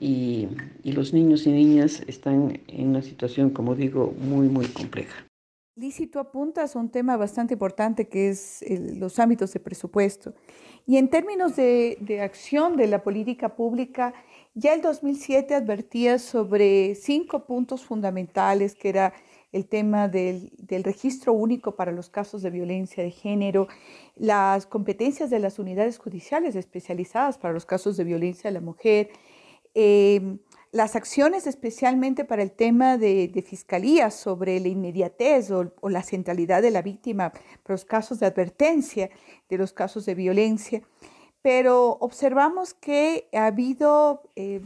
[0.00, 0.48] y,
[0.82, 5.26] y, los niños y niñas están en una situación, como digo, muy, muy compleja.
[5.76, 10.34] Lizy, tú apuntas a un tema bastante importante que es los ámbitos de presupuesto.
[10.86, 14.12] Y en términos de, de acción de la política pública,
[14.54, 19.14] ya el 2007 advertía sobre cinco puntos fundamentales que era
[19.52, 23.68] el tema del, del, registro único para los casos de violencia de género,
[24.16, 29.10] las competencias de las unidades judiciales especializadas para los casos de violencia de la mujer,
[29.74, 30.38] eh,
[30.70, 36.02] las acciones especialmente para el tema de, de fiscalía sobre la inmediatez o, o, la
[36.02, 39.10] centralidad de la víctima para los casos de advertencia
[39.50, 40.82] de los casos de violencia.
[41.42, 44.22] Pero observamos que ha habido...
[44.36, 44.60] Eh,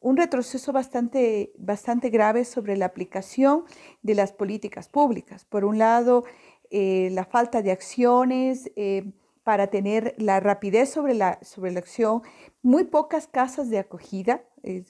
[0.00, 3.64] un retroceso bastante, bastante grave sobre la aplicación
[4.02, 5.44] de las políticas públicas.
[5.44, 6.24] Por un lado,
[6.70, 9.10] eh, la falta de acciones eh,
[9.42, 12.22] para tener la rapidez sobre la, sobre la acción,
[12.62, 14.84] muy pocas casas de acogida, eh,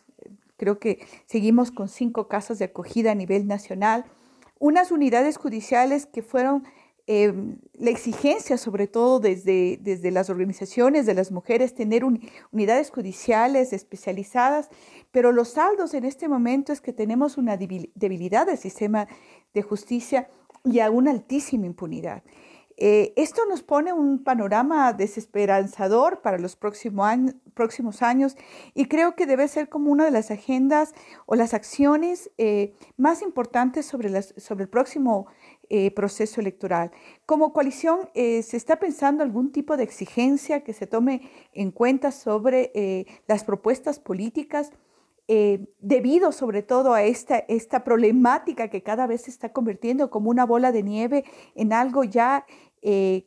[0.56, 4.04] creo que seguimos con cinco casas de acogida a nivel nacional,
[4.58, 6.64] unas unidades judiciales que fueron
[7.10, 7.32] eh,
[7.72, 12.20] la exigencia, sobre todo desde, desde las organizaciones de las mujeres, tener un,
[12.52, 14.68] unidades judiciales especializadas,
[15.10, 19.08] pero los saldos en este momento es que tenemos una debilidad del sistema
[19.54, 20.28] de justicia
[20.64, 22.22] y a una altísima impunidad.
[22.80, 27.04] Eh, esto nos pone un panorama desesperanzador para los próximo
[27.54, 28.36] próximos años
[28.72, 30.94] y creo que debe ser como una de las agendas
[31.26, 35.26] o las acciones eh, más importantes sobre, las, sobre el próximo
[35.70, 36.90] eh, proceso electoral.
[37.26, 42.10] Como coalición, eh, ¿se está pensando algún tipo de exigencia que se tome en cuenta
[42.10, 44.72] sobre eh, las propuestas políticas?
[45.80, 50.46] Debido sobre todo a esta, esta problemática que cada vez se está convirtiendo como una
[50.46, 52.46] bola de nieve en algo ya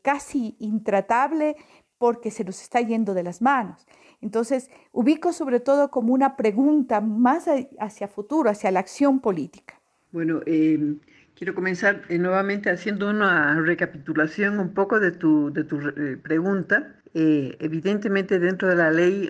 [0.02, 1.58] casi intratable
[2.00, 3.86] porque se nos está yendo de las manos.
[4.22, 7.48] Entonces, ubico sobre todo como una pregunta más
[7.80, 9.80] hacia futuro, hacia la acción política.
[10.12, 10.96] Bueno, eh,
[11.42, 16.94] Quiero comenzar eh, nuevamente haciendo una recapitulación un poco de tu, de tu eh, pregunta.
[17.16, 19.28] Eh, evidentemente, dentro de la ley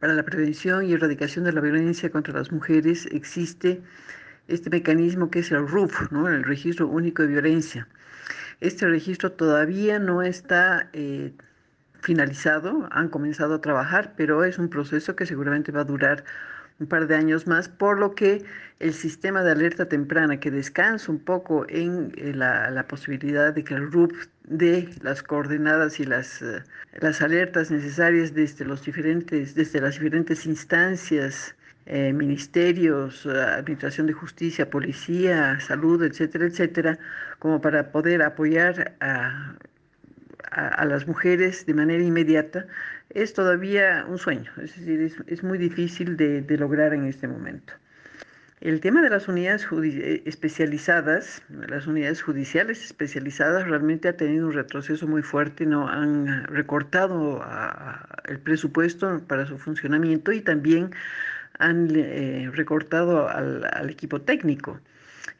[0.00, 3.80] para la prevención y erradicación de la violencia contra las mujeres existe
[4.48, 6.28] este mecanismo que es el RUF, ¿no?
[6.28, 7.88] el Registro Único de Violencia.
[8.60, 10.90] Este registro todavía no está
[12.02, 16.24] finalizado, han comenzado a trabajar, pero es un proceso que seguramente va a durar
[16.80, 18.44] un par de años más, por lo que
[18.78, 23.74] el sistema de alerta temprana, que descansa un poco en eh, la, posibilidad de que
[23.74, 24.12] el RUP
[24.44, 26.60] dé las coordenadas y las, uh,
[27.00, 31.56] las alertas necesarias desde, los diferentes, desde las diferentes instancias,
[31.86, 36.98] eh, ministerios, administración de justicia, policía, salud, etcétera, etcétera,
[37.38, 39.54] como para poder apoyar a,
[40.50, 42.66] a las mujeres de manera inmediata,
[43.10, 47.72] es todavía un sueño, es decir, es, muy difícil de, lograr en este momento.
[48.60, 54.52] El tema de las unidades eh, especializadas, las unidades judiciales especializadas realmente ha tenido un
[54.52, 57.44] retroceso muy fuerte, no han recortado
[58.24, 60.90] el presupuesto para su funcionamiento y también
[61.58, 64.80] han eh, recortado al, al equipo técnico.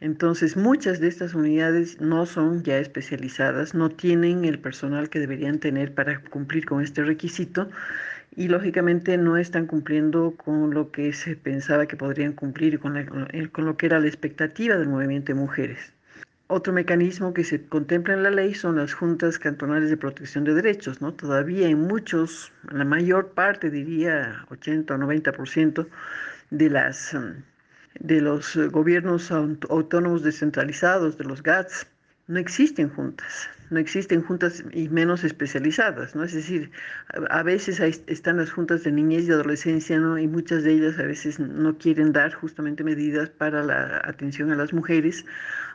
[0.01, 5.59] Entonces, muchas de estas unidades no son ya especializadas, no tienen el personal que deberían
[5.59, 7.69] tener para cumplir con este requisito
[8.37, 13.05] y lógicamente no están cumpliendo con lo que se pensaba que podrían cumplir con, la,
[13.51, 15.93] con lo que era la expectativa del movimiento de mujeres.
[16.47, 20.55] Otro mecanismo que se contempla en la ley son las juntas cantonales de protección de
[20.55, 21.13] derechos, ¿no?
[21.13, 25.89] Todavía en muchos, la mayor parte, diría 80 o 90%
[26.51, 27.15] de las
[28.01, 31.87] de los gobiernos autónomos descentralizados, de los GATS,
[32.29, 36.25] no existen juntas, no existen juntas y menos especializadas, ¿no?
[36.25, 36.71] Es decir,
[37.31, 40.19] a veces están las juntas de niñez y adolescencia, ¿no?
[40.19, 44.57] Y muchas de ellas a veces no quieren dar justamente medidas para la atención a
[44.57, 45.25] las mujeres.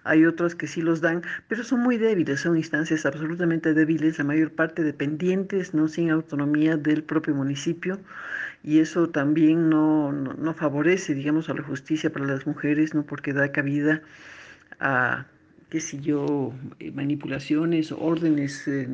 [0.03, 4.25] Hay otras que sí los dan, pero son muy débiles, son instancias absolutamente débiles, la
[4.25, 5.87] mayor parte dependientes, ¿no?
[5.87, 7.99] Sin autonomía del propio municipio.
[8.63, 13.03] Y eso también no, no, no favorece, digamos, a la justicia para las mujeres, ¿no?
[13.03, 14.01] Porque da cabida
[14.79, 15.25] a
[15.69, 16.53] qué sé yo,
[16.93, 18.87] manipulaciones, órdenes eh,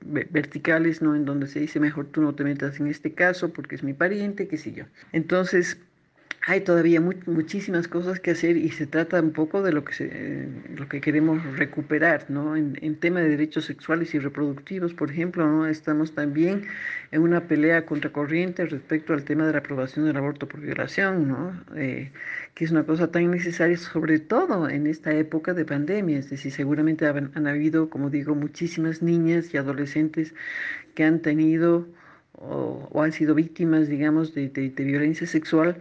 [0.00, 1.14] verticales, ¿no?
[1.14, 3.92] En donde se dice, mejor tú no te metas en este caso porque es mi
[3.92, 4.84] pariente, qué sé yo.
[5.12, 5.78] Entonces,
[6.44, 10.10] hay todavía muchísimas cosas que hacer y se trata un poco de lo que, se,
[10.12, 12.56] eh, lo que queremos recuperar, ¿no?
[12.56, 15.66] En, en, tema de derechos sexuales y reproductivos, por ejemplo, ¿no?
[15.66, 16.64] Estamos también
[17.12, 21.64] en una pelea contracorriente respecto al tema de la aprobación del aborto por violación, ¿no?
[21.76, 22.10] Eh,
[22.54, 26.50] que es una cosa tan necesaria, sobre todo en esta época de pandemia, es decir,
[26.50, 30.34] seguramente han, habido, como digo, muchísimas niñas y adolescentes
[30.96, 31.86] que han tenido
[32.32, 35.76] o, han sido víctimas, digamos, de, de violencia sexual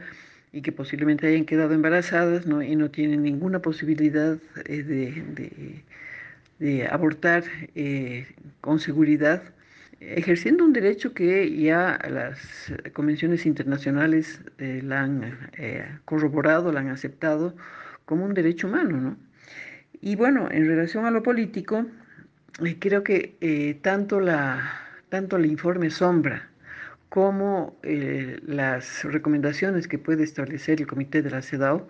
[0.54, 2.62] y que posiblemente hayan quedado embarazadas ¿no?
[2.62, 5.84] y no tienen ninguna posibilidad eh, de, de,
[6.60, 7.43] de, abortar
[7.76, 8.28] eh,
[8.60, 9.41] con seguridad,
[10.02, 15.38] ejerciendo un derecho que ya las convenciones internacionales eh, la han
[16.06, 17.56] corroborado, la han aceptado
[18.06, 18.97] como un derecho humano.
[18.97, 19.18] ¿no?
[20.02, 21.86] Y bueno, en relación a lo político,
[22.80, 26.51] creo que tanto, la, tanto el informe Sombra,
[27.12, 31.86] como eh, las recomendaciones que puede establecer el comité de la CEDAW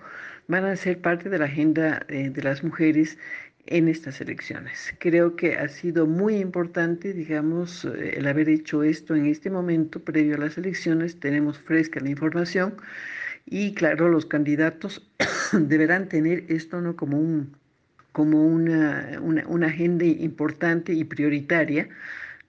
[0.48, 3.20] van a ser parte de la agenda eh, de las mujeres
[3.68, 4.96] en estas elecciones.
[4.98, 10.00] Creo que ha sido muy importante, digamos, eh, el haber hecho esto en este momento
[10.00, 11.20] previo a las elecciones.
[11.20, 12.74] Tenemos fresca la información
[13.46, 15.08] y, claro, los candidatos
[15.54, 17.56] deberán tener esto no como un
[18.12, 21.88] como una, una, una agenda importante y prioritaria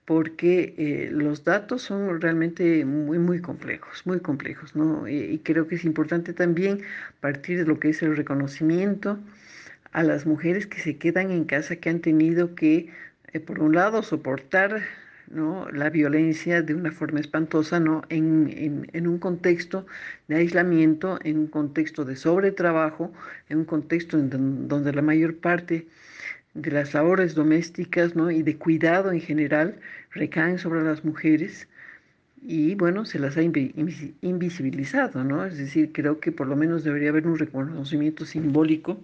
[0.05, 5.07] porque eh, los datos son realmente muy, muy complejos, muy complejos, ¿no?
[5.07, 6.81] Y, y, creo que es importante también
[7.21, 9.19] partir de lo que es el reconocimiento
[9.93, 12.89] a las mujeres que se quedan en casa, que han tenido que,
[13.31, 14.83] eh, por un lado, soportar
[15.27, 15.69] ¿no?
[15.71, 18.03] la violencia de una forma espantosa, ¿no?
[18.09, 19.85] En, en, en, un contexto
[20.27, 23.13] de aislamiento, en un contexto de sobretrabajo,
[23.49, 25.87] en un contexto en donde la mayor parte
[26.53, 28.31] de las labores domésticas ¿no?
[28.31, 29.79] y de cuidado en general
[30.11, 31.67] recaen sobre las mujeres
[32.45, 35.45] y bueno, se las ha invisibilizado, ¿no?
[35.45, 38.99] Es decir, creo que por lo menos debería haber un reconocimiento simbólico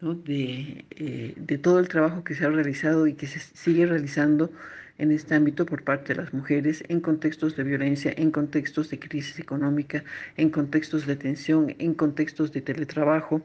[0.00, 4.50] de, eh, de todo el trabajo que se ha realizado y que se sigue realizando
[4.98, 8.98] en este ámbito por parte de las mujeres en contextos de violencia, en contextos de
[8.98, 10.04] crisis económica,
[10.36, 13.42] en contextos de tensión, en contextos de teletrabajo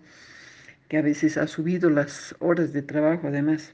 [0.89, 3.73] que a veces ha subido las horas de trabajo además.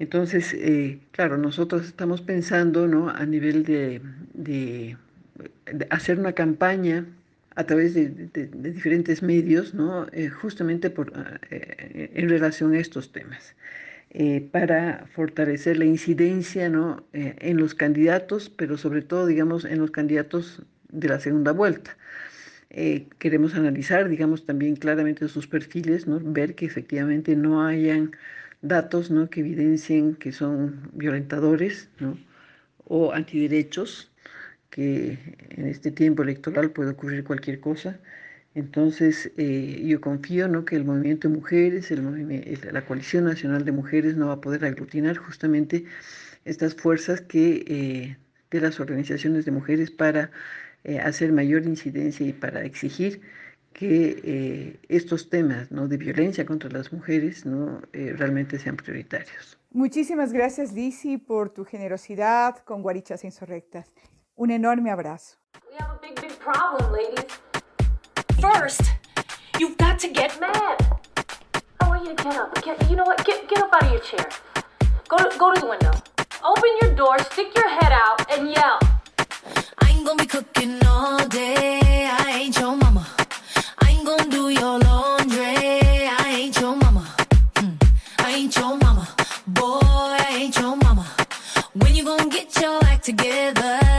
[0.00, 3.10] Entonces, eh, claro, nosotros estamos pensando ¿no?
[3.10, 4.00] a nivel de,
[4.32, 4.96] de,
[5.90, 7.04] hacer una campaña
[7.54, 8.08] a través de,
[8.54, 10.06] diferentes medios, ¿no?
[10.12, 11.12] Eh, justamente por,
[11.50, 13.54] eh, en relación a estos temas,
[14.50, 17.04] para fortalecer la incidencia ¿no?
[17.12, 21.96] En los candidatos, pero sobre todo, digamos, en los candidatos de la segunda vuelta.
[22.70, 26.20] Eh, queremos analizar, digamos, también claramente sus perfiles, ¿no?
[26.22, 28.12] ver que efectivamente no hayan
[28.62, 29.28] datos ¿no?
[29.28, 32.16] que evidencien que son violentadores ¿no?
[32.84, 34.12] o antiderechos,
[34.70, 35.18] que
[35.50, 37.98] en este tiempo electoral puede ocurrir cualquier cosa.
[38.54, 40.64] Entonces, eh, yo confío ¿no?
[40.64, 44.64] que el movimiento de mujeres, el, la coalición nacional de mujeres no va a poder
[44.64, 45.86] aglutinar justamente
[46.44, 48.16] estas fuerzas que, eh,
[48.50, 50.30] de las organizaciones de mujeres para
[50.84, 53.20] eh, hacer mayor incidencia y para exigir
[53.72, 55.88] que eh, estos temas ¿no?
[55.88, 57.82] de violencia contra las mujeres ¿no?
[57.92, 59.58] Eh, realmente sean prioritarios.
[59.70, 63.92] Muchísimas gracias, Lisi, por tu generosidad con Guarichas Insurrectas.
[64.34, 65.36] Un enorme abrazo.
[65.70, 67.26] We have a big, big problem, ladies.
[68.40, 68.82] First,
[69.58, 70.78] you've got to get mad.
[71.80, 72.60] I want you to get up.
[75.40, 75.92] Go to the window.
[76.44, 78.99] Open your door, stick your head out, and yell.
[80.02, 82.08] Gonna be cooking all day.
[82.10, 83.06] I ain't your mama.
[83.78, 85.44] I ain't gonna do your laundry.
[85.44, 87.04] I ain't your mama.
[87.56, 87.76] Mm.
[88.18, 89.06] I ain't your mama.
[89.46, 91.06] Boy, I ain't your mama.
[91.74, 93.89] When you gonna get your act together?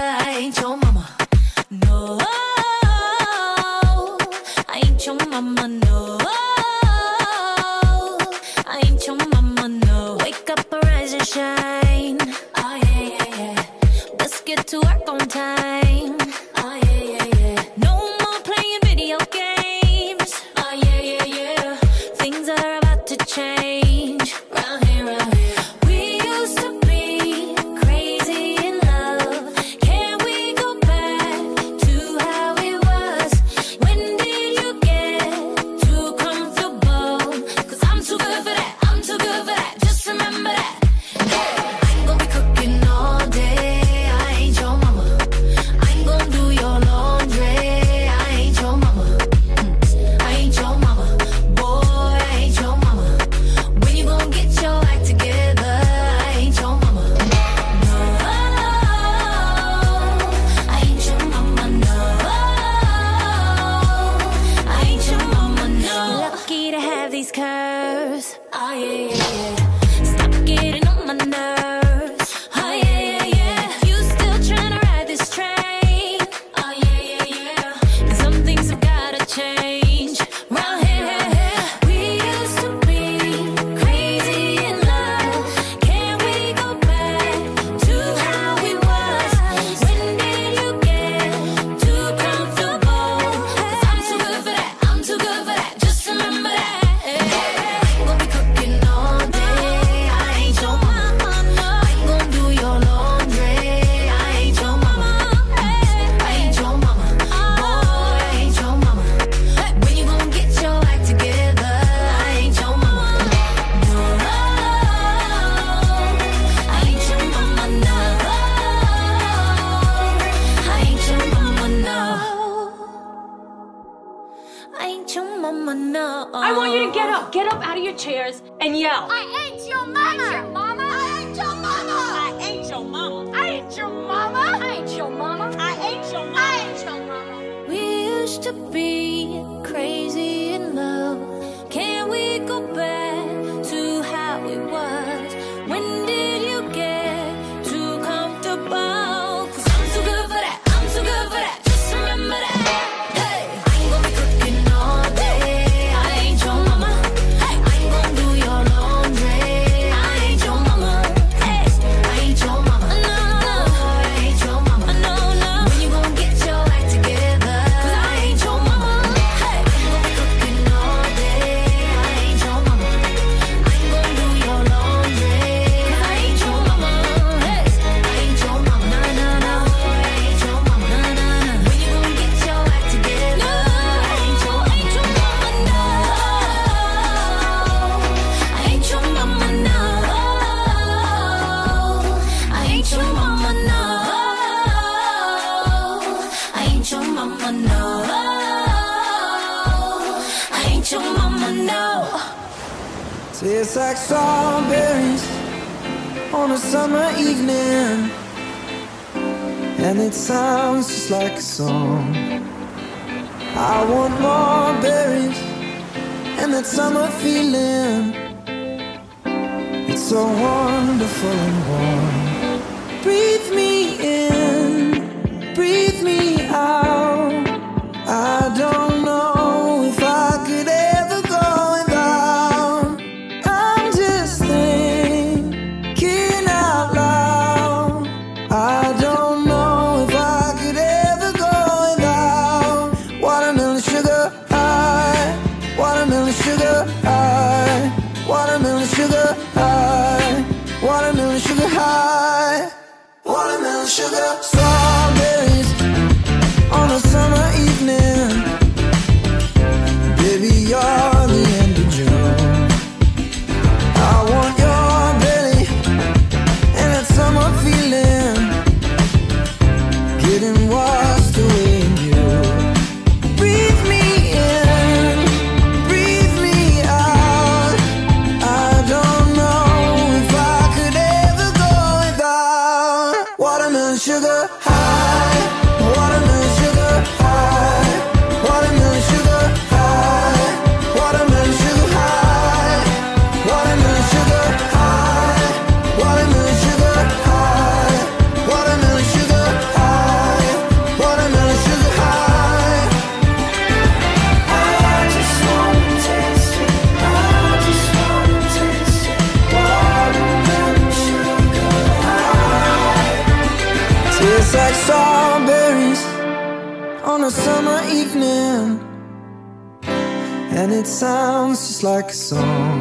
[321.84, 322.81] Like a song.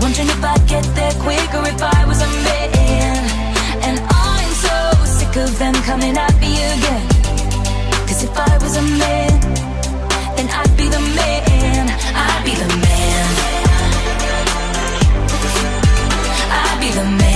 [0.00, 3.22] Wondering if I'd get there quicker if I was a man.
[3.86, 7.08] And I'm so sick of them coming at me again.
[8.06, 9.40] Cause if I was a man,
[10.36, 11.84] then I'd be the man.
[12.24, 13.26] I'd be the man.
[16.58, 17.35] I'd be the man.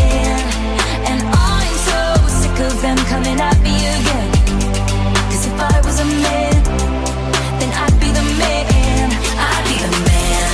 [1.09, 2.01] And I'm so
[2.39, 4.31] sick of them coming at me again.
[5.29, 6.63] Cause if I was a man,
[7.59, 9.07] then I'd be the man.
[9.47, 10.49] I'd be the man.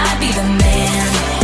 [0.00, 1.37] I'd be the man.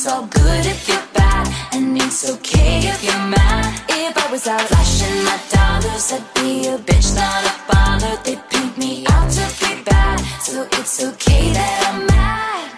[0.00, 3.82] It's all good if you're bad, and it's okay if you're mad.
[3.90, 8.16] If I was out flashing my dollars, I'd be a bitch, not a baller.
[8.24, 12.70] They paint me out to be bad, so it's okay that I'm mad.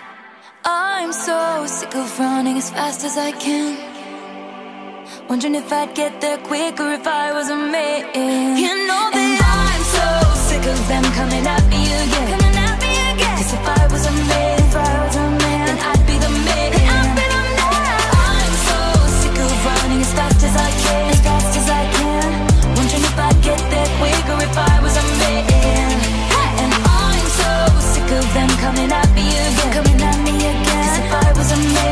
[0.65, 3.79] I'm so sick of running as fast as I can.
[5.29, 8.59] Wondering if I'd get there quicker if I was a man.
[8.59, 10.07] You know that I'm so
[10.49, 12.29] sick of them coming at me again.
[12.35, 13.37] Coming at me again.
[13.39, 15.22] Cause if I was a man, if I was a
[28.35, 29.73] them coming at me again.
[29.73, 30.65] Coming at me again.
[30.65, 31.92] 'Cause if I was a man,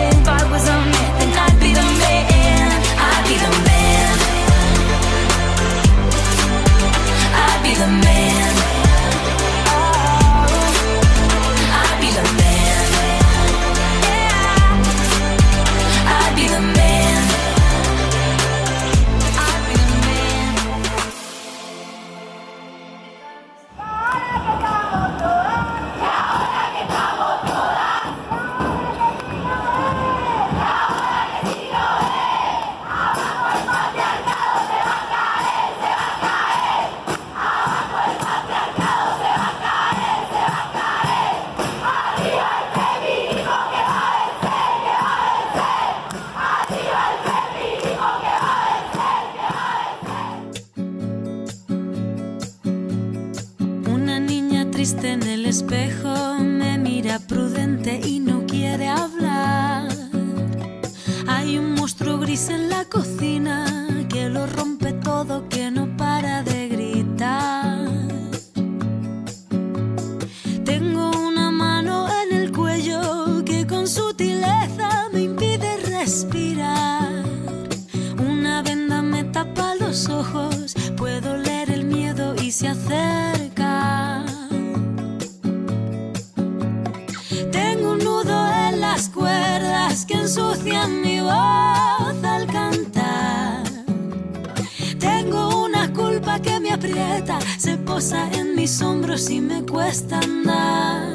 [98.09, 101.07] en mis hombros y me cuesta andar.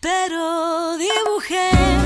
[0.00, 1.99] Pero dibujé.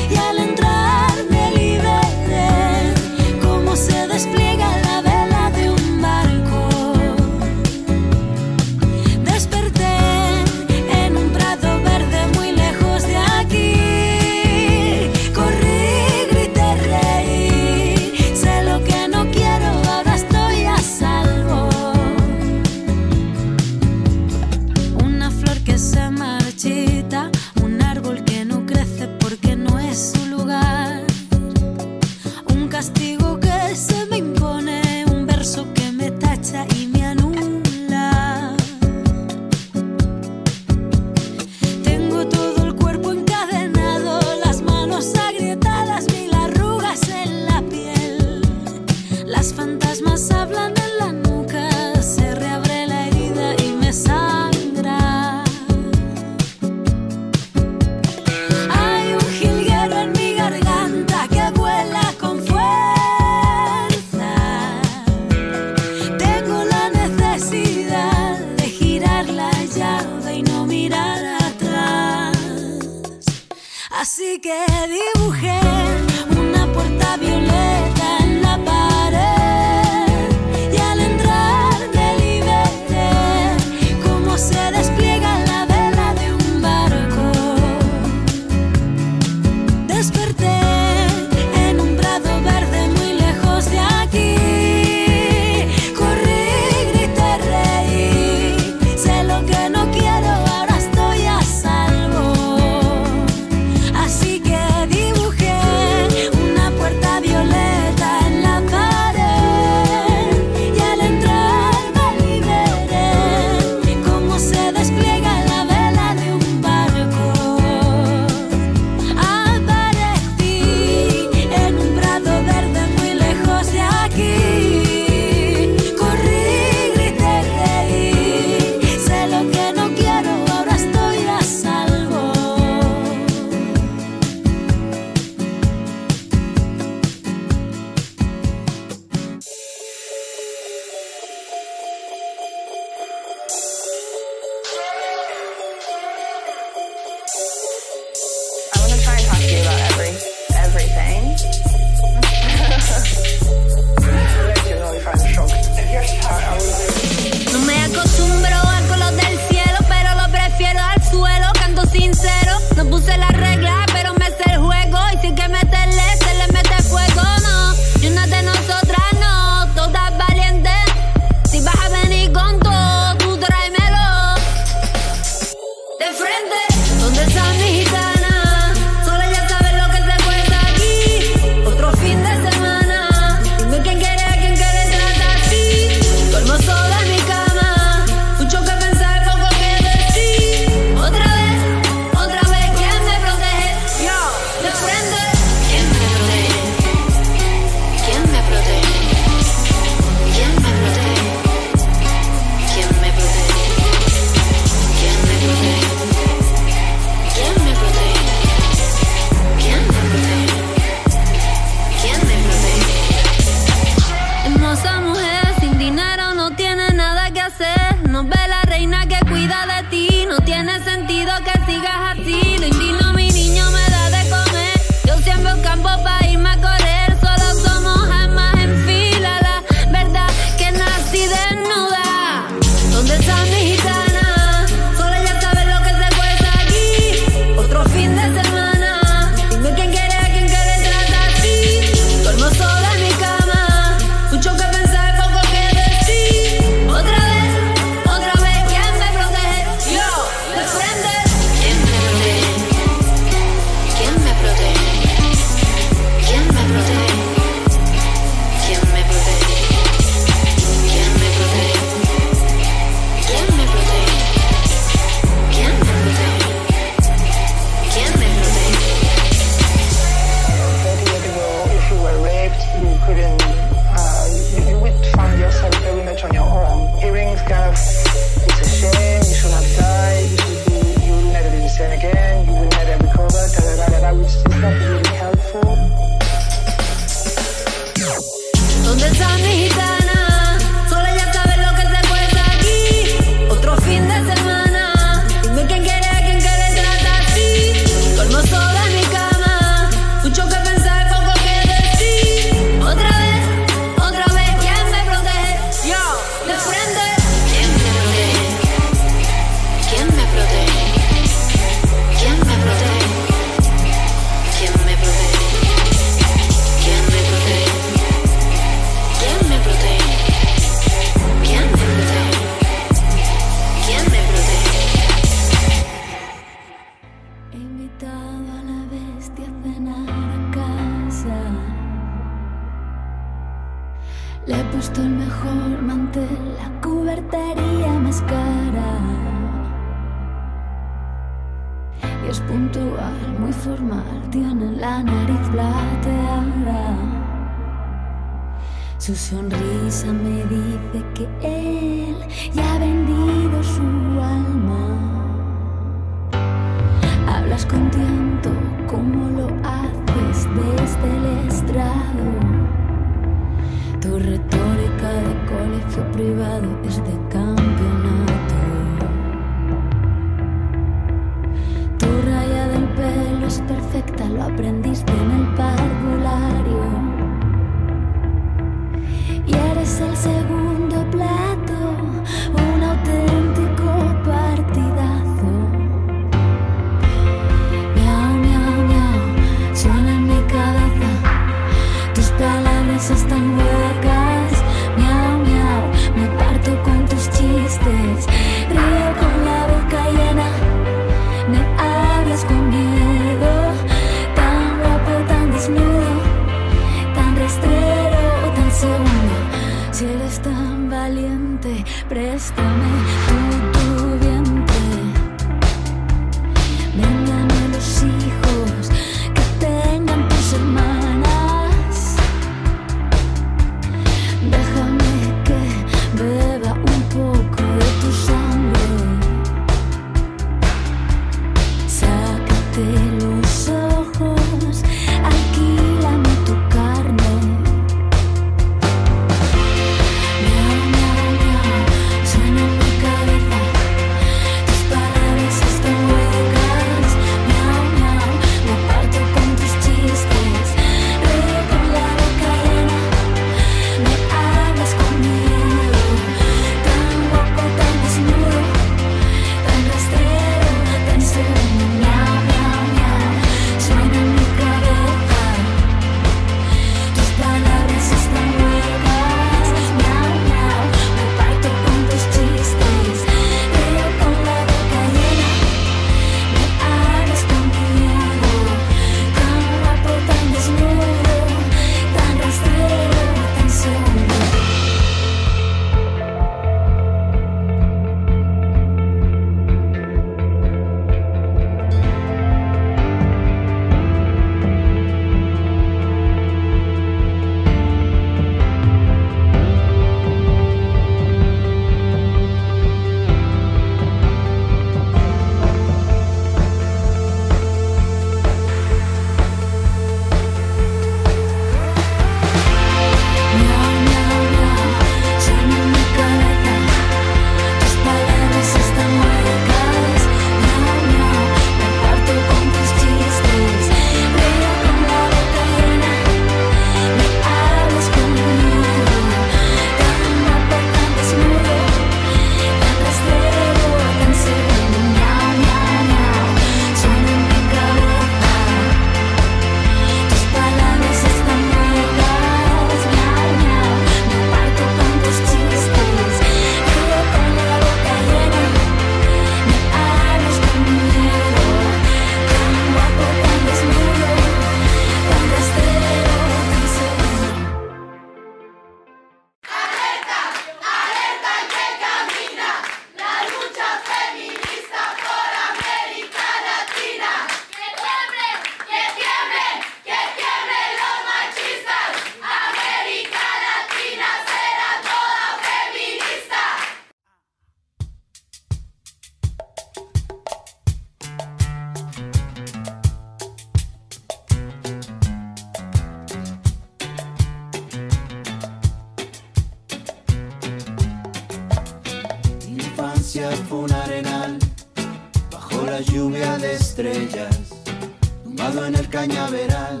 [598.44, 600.00] Tumbado en el cañaveral,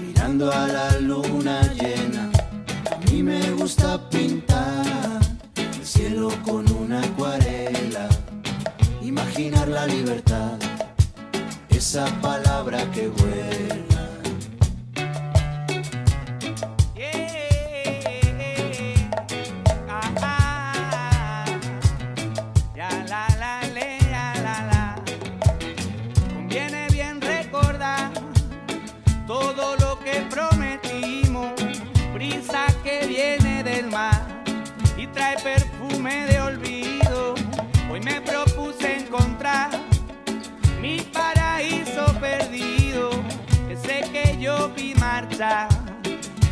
[0.00, 2.30] mirando a la luna llena.
[2.90, 5.20] A mí me gusta pintar
[5.56, 8.08] el cielo con una acuarela,
[9.02, 10.58] imaginar la libertad,
[11.68, 14.09] esa palabra que vuela.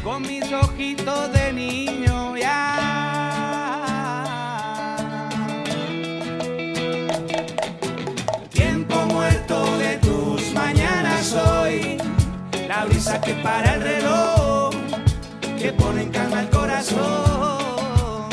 [0.05, 2.75] Con mis ojitos de niño ya.
[8.51, 11.97] Tiempo muerto de tus mañanas hoy,
[12.69, 14.75] la brisa que para el reloj,
[15.59, 18.29] que pone en calma el corazón.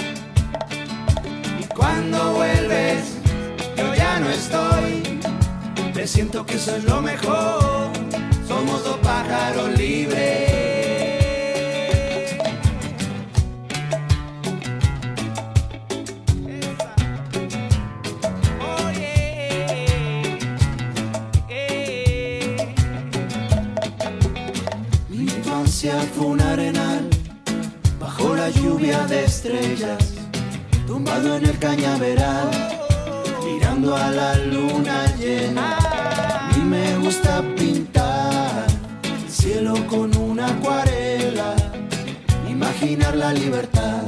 [1.62, 3.20] Y cuando vuelves,
[3.78, 5.22] yo ya no estoy,
[5.94, 7.95] presiento que eso es lo mejor,
[8.66, 10.56] somos dos pájaros libres.
[25.10, 27.10] Mi infancia fue un arenal
[28.00, 30.14] bajo la lluvia de estrellas,
[30.88, 32.50] tumbado en el cañaveral,
[33.44, 35.78] mirando a la luna llena.
[35.78, 38.15] A mí me gusta pintar
[39.46, 41.54] cielo con una acuarela,
[42.50, 44.02] imaginar la libertad,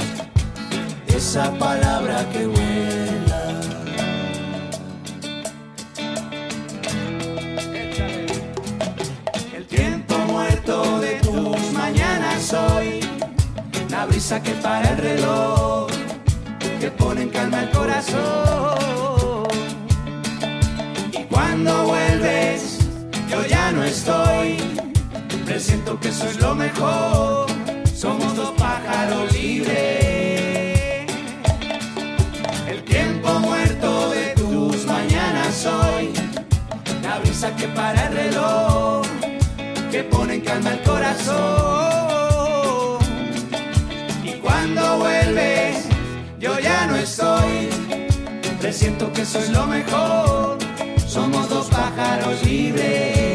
[1.15, 3.43] esa palabra que vuela.
[9.55, 13.01] El tiempo muerto de tus mañanas hoy,
[13.91, 15.87] la brisa que para el reloj,
[16.79, 19.45] que pone en calma el corazón.
[21.11, 22.79] Y cuando vuelves,
[23.29, 24.86] yo ya no estoy,
[25.47, 27.47] presiento que eso es lo mejor,
[27.95, 31.09] somos dos pájaros libres.
[32.67, 36.11] El tiempo muerto de tus mañanas hoy,
[37.01, 39.07] la brisa que para el reloj,
[39.89, 41.37] que pone en calma el corazón.
[44.25, 45.87] Y cuando vuelves,
[46.39, 47.69] yo ya no estoy,
[48.59, 50.57] presiento que eso es lo mejor,
[51.07, 53.26] somos dos pájaros libres.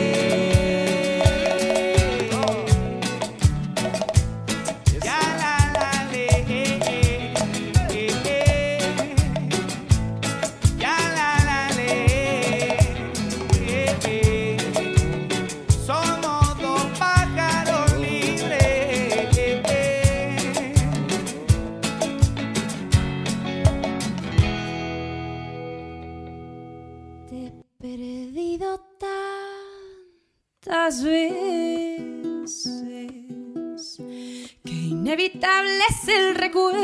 [35.13, 36.81] Inevitable es el recuerdo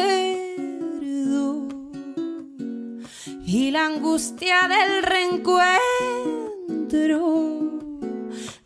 [3.47, 5.79] y la angustia del reencuentro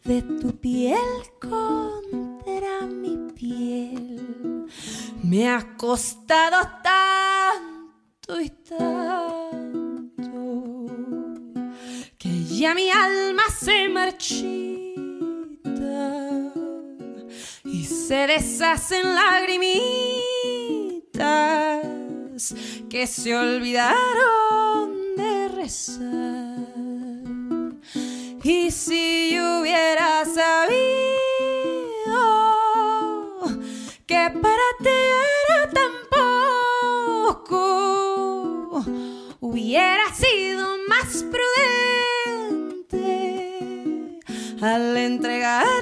[0.03, 0.99] de tu piel
[1.41, 4.67] contra mi piel.
[5.23, 9.93] Me ha costado tanto y tanto
[12.19, 14.62] que ya mi alma se marchita
[18.13, 19.73] se deshacen lagrimitas
[22.91, 26.59] que se olvidaron de rezar.
[28.43, 30.77] Y si yo hubiera sabido
[34.07, 34.91] que para ti
[35.49, 35.93] era tan
[37.31, 38.85] poco,
[39.41, 43.09] hubiera sido más prudente
[44.61, 45.82] al entregarte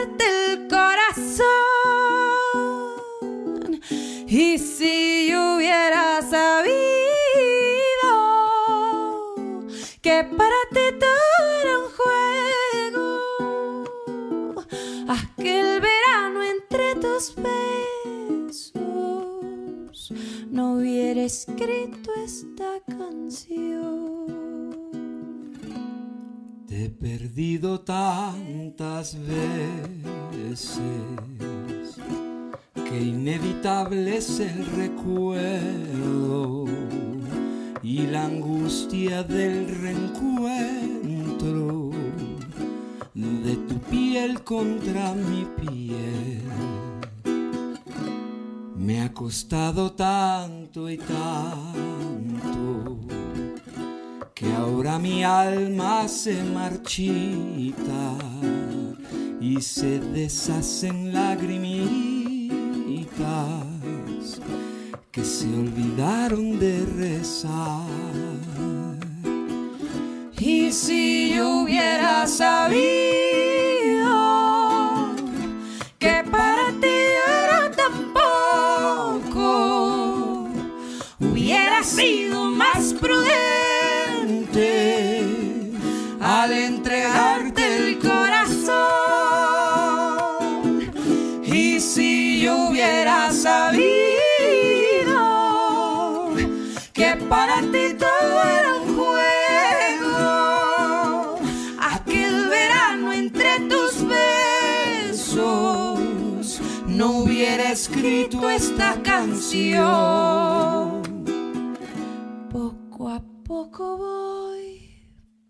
[18.48, 18.72] besos,
[20.50, 24.70] no hubiera escrito esta canción.
[26.66, 30.78] Te he perdido tantas veces
[32.74, 36.64] que inevitable es el recuerdo
[37.82, 41.90] y la angustia del reencuentro
[43.14, 46.89] de tu piel contra mi piel.
[48.80, 52.96] Me ha costado tanto y tanto
[54.34, 58.14] que ahora mi alma se marchita
[59.38, 63.10] y se deshacen lagrimitas
[65.12, 67.84] que se olvidaron de rezar.
[70.38, 72.80] Y si yo hubiera sabido
[75.98, 76.89] que para ti
[81.84, 83.40] sido más prudente
[86.20, 88.80] al entregarte el corazón.
[91.42, 93.90] Y si yo hubiera sabido
[96.92, 100.18] que para ti todo era un juego,
[101.80, 105.98] aquel verano entre tus besos,
[106.86, 110.30] no hubiera escrito esta canción.
[113.50, 114.80] Poco a poco voy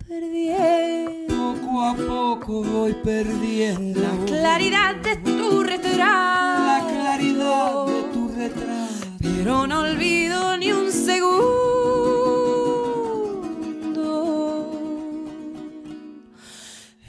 [0.09, 1.35] perdiendo.
[1.37, 5.99] Poco a poco voy perdiendo la claridad de tu retrato.
[6.01, 9.07] La claridad de tu retrato.
[9.21, 11.51] Pero no olvido ni un segundo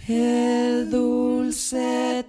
[0.10, 2.26] el dulce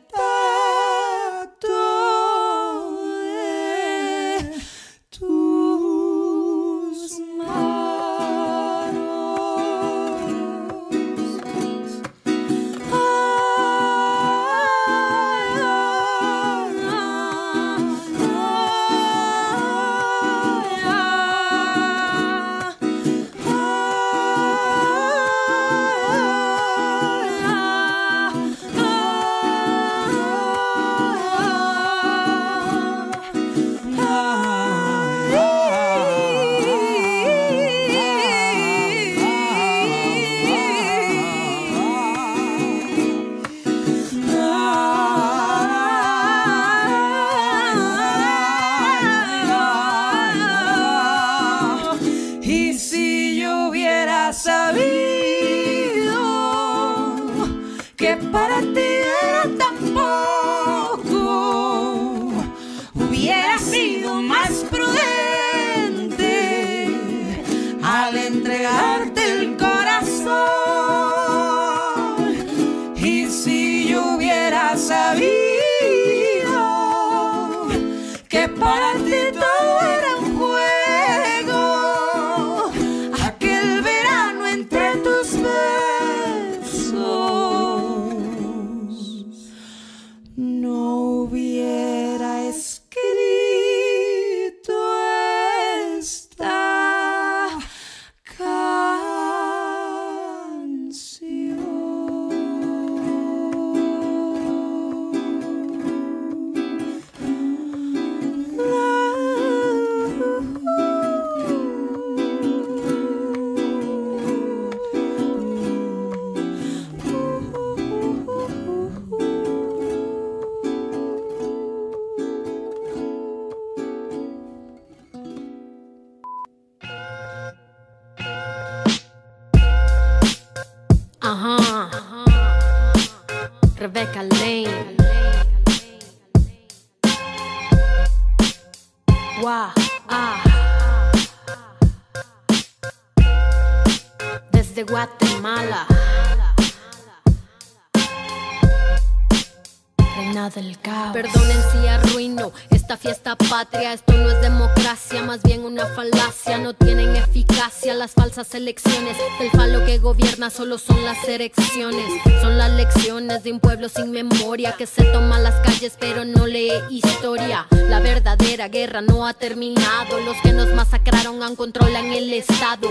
[163.53, 167.67] un pueblo sin memoria que se toma las calles pero no lee historia.
[167.91, 170.21] La verdadera guerra no ha terminado.
[170.21, 172.89] Los que nos masacraron aún controlan el Estado.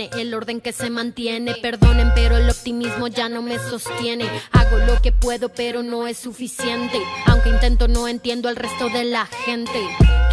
[0.00, 1.54] El orden que se mantiene.
[1.54, 4.28] Perdonen, pero el optimismo ya no me sostiene.
[4.50, 7.00] Hago lo que puedo, pero no es suficiente.
[7.26, 9.80] Aunque intento, no entiendo al resto de la gente.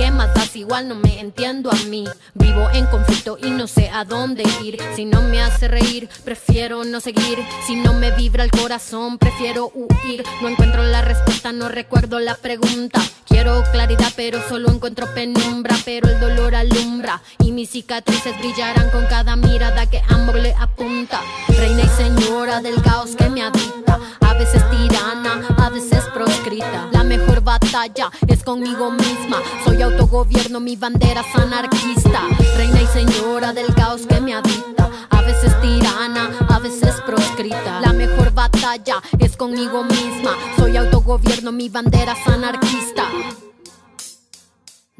[0.01, 0.55] ¿qué más das?
[0.55, 2.05] Igual no me entiendo a mí.
[2.33, 4.79] Vivo en conflicto y no sé a dónde ir.
[4.95, 7.37] Si no me hace reír, prefiero no seguir.
[7.67, 10.23] Si no me vibra el corazón, prefiero huir.
[10.41, 12.99] No encuentro la respuesta, no recuerdo la pregunta.
[13.27, 15.75] Quiero claridad, pero solo encuentro penumbra.
[15.85, 21.21] Pero el dolor alumbra y mis cicatrices brillarán con cada mirada que ambos le apunta.
[21.49, 23.99] Reina y señora del caos que me habita.
[24.21, 26.87] A veces tirana, a veces proscrita.
[26.91, 29.41] La mejor batalla es conmigo misma.
[29.65, 32.21] Soy autogobierno, mi bandera es anarquista.
[32.55, 34.89] Reina y señora del caos que me habita.
[35.09, 37.81] A veces tirana, a veces proscrita.
[37.81, 40.31] La mejor batalla es conmigo misma.
[40.57, 43.03] Soy autogobierno, mi bandera es anarquista.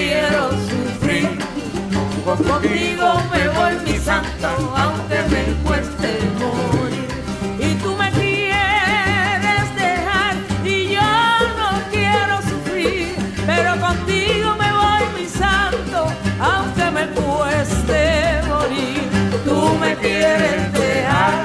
[0.00, 1.28] quiero sufrir.
[2.24, 4.48] Contigo me voy, mi santo,
[4.82, 6.10] aunque me cueste
[6.40, 7.08] morir.
[7.58, 11.10] Y tú me quieres dejar y yo
[11.60, 13.14] no quiero sufrir.
[13.46, 15.98] Pero contigo me voy, mi santo,
[16.50, 18.00] aunque me cueste
[18.52, 19.02] morir.
[19.44, 21.44] Tú me quieres dejar,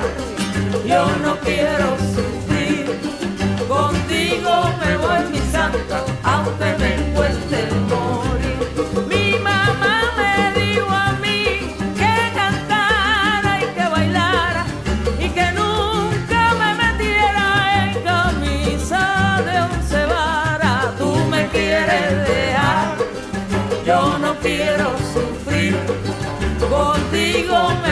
[0.92, 2.86] yo no quiero sufrir.
[3.68, 4.52] Contigo
[4.82, 7.85] me voy, mi santo, aunque me cueste morir.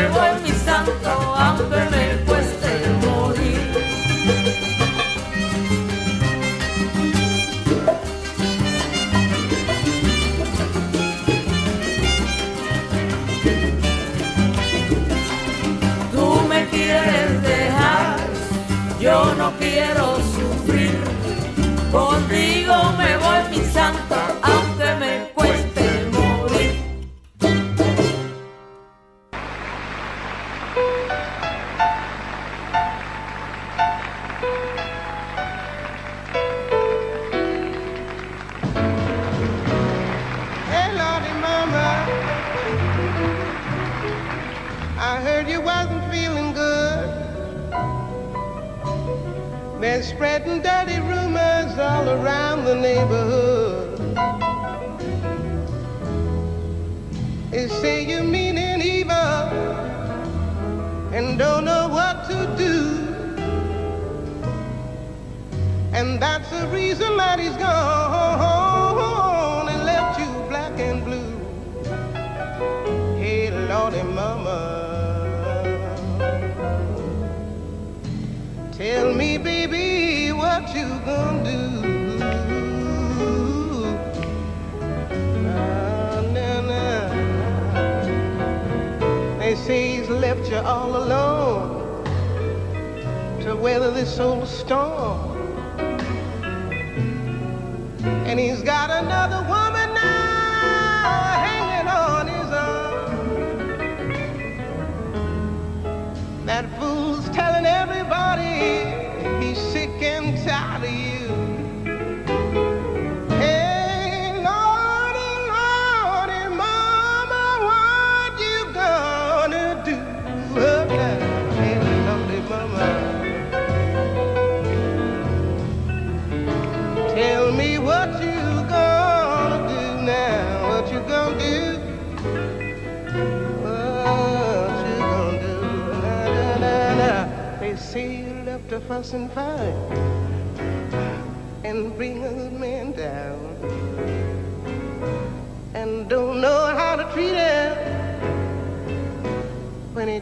[0.03, 0.52] everyone.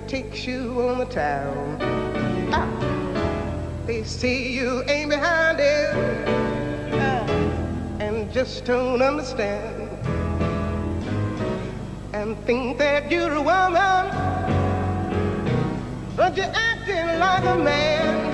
[0.07, 1.77] Takes you on the town.
[2.51, 2.67] Ah,
[3.85, 5.89] they say you ain't behind it
[6.93, 7.25] ah,
[7.99, 9.89] and just don't understand
[12.13, 14.03] and think that you're a woman,
[16.15, 18.30] but you're acting like a man.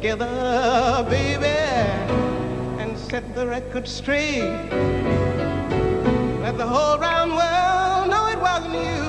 [0.00, 1.44] Together, baby,
[2.80, 4.40] and set the record straight.
[6.40, 9.04] Let the whole round world know it wasn't you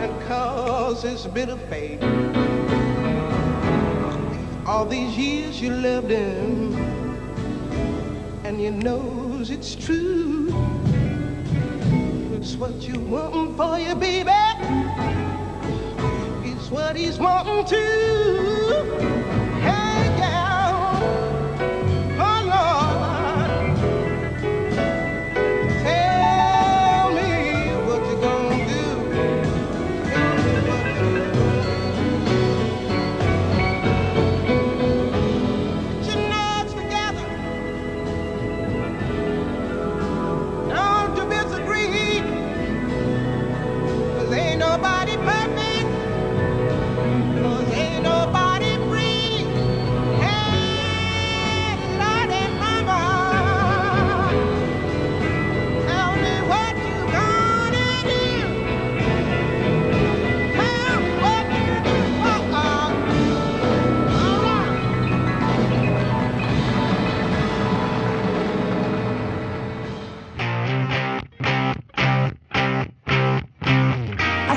[0.00, 2.02] that caused this bitter fate.
[4.66, 6.74] All these years you loved him,
[8.42, 10.48] and you knows it's true.
[12.34, 14.32] It's what you want for your baby.
[16.42, 19.43] It's what he's wanting to.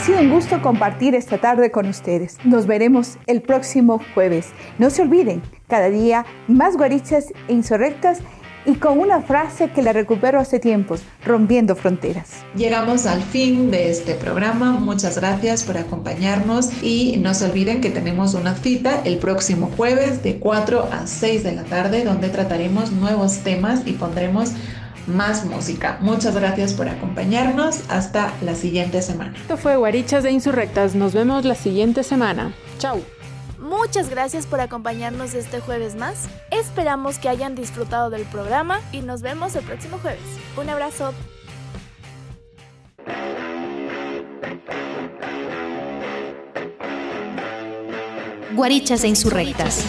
[0.08, 2.38] Sido un gusto compartir esta tarde con ustedes.
[2.46, 4.52] Nos veremos el próximo jueves.
[4.80, 8.20] No se olviden, cada día más guarichas e insurrectas
[8.66, 12.46] y con una frase que la recupero hace tiempos, rompiendo fronteras.
[12.56, 14.72] Llegamos al fin de este programa.
[14.80, 20.24] Muchas gracias por acompañarnos y no se olviden que tenemos una cita el próximo jueves
[20.24, 24.54] de 4 a 6 de la tarde donde trataremos nuevos temas y pondremos
[25.08, 25.98] más música.
[26.02, 27.82] Muchas gracias por acompañarnos.
[27.90, 29.34] Hasta la siguiente semana.
[29.36, 30.96] Esto fue Guarichas de Insurrectas.
[30.96, 32.54] Nos vemos la siguiente semana.
[32.80, 33.02] Chao.
[33.60, 36.30] Muchas gracias por acompañarnos este jueves más.
[36.52, 40.22] Esperamos que hayan disfrutado del programa y nos vemos el próximo jueves.
[40.56, 41.14] Un abrazo.
[48.56, 49.86] Guarichas e Insurrectas.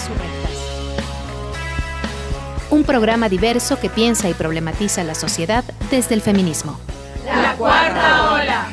[2.70, 6.78] Un programa diverso que piensa y problematiza la sociedad desde el feminismo.
[7.24, 8.66] La cuarta ola.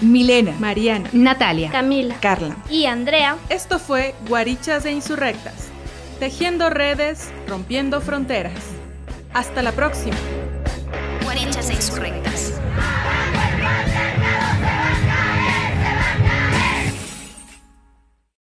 [0.00, 2.56] Milena, Mariana, Natalia, Camila, Carla.
[2.70, 3.36] y Andrea.
[3.48, 5.68] Esto fue Guarichas e Insurrectas.
[6.18, 8.52] Tejiendo redes, rompiendo fronteras.
[9.32, 10.16] Hasta la próxima.
[11.24, 12.52] Guarichas e Insurrectas.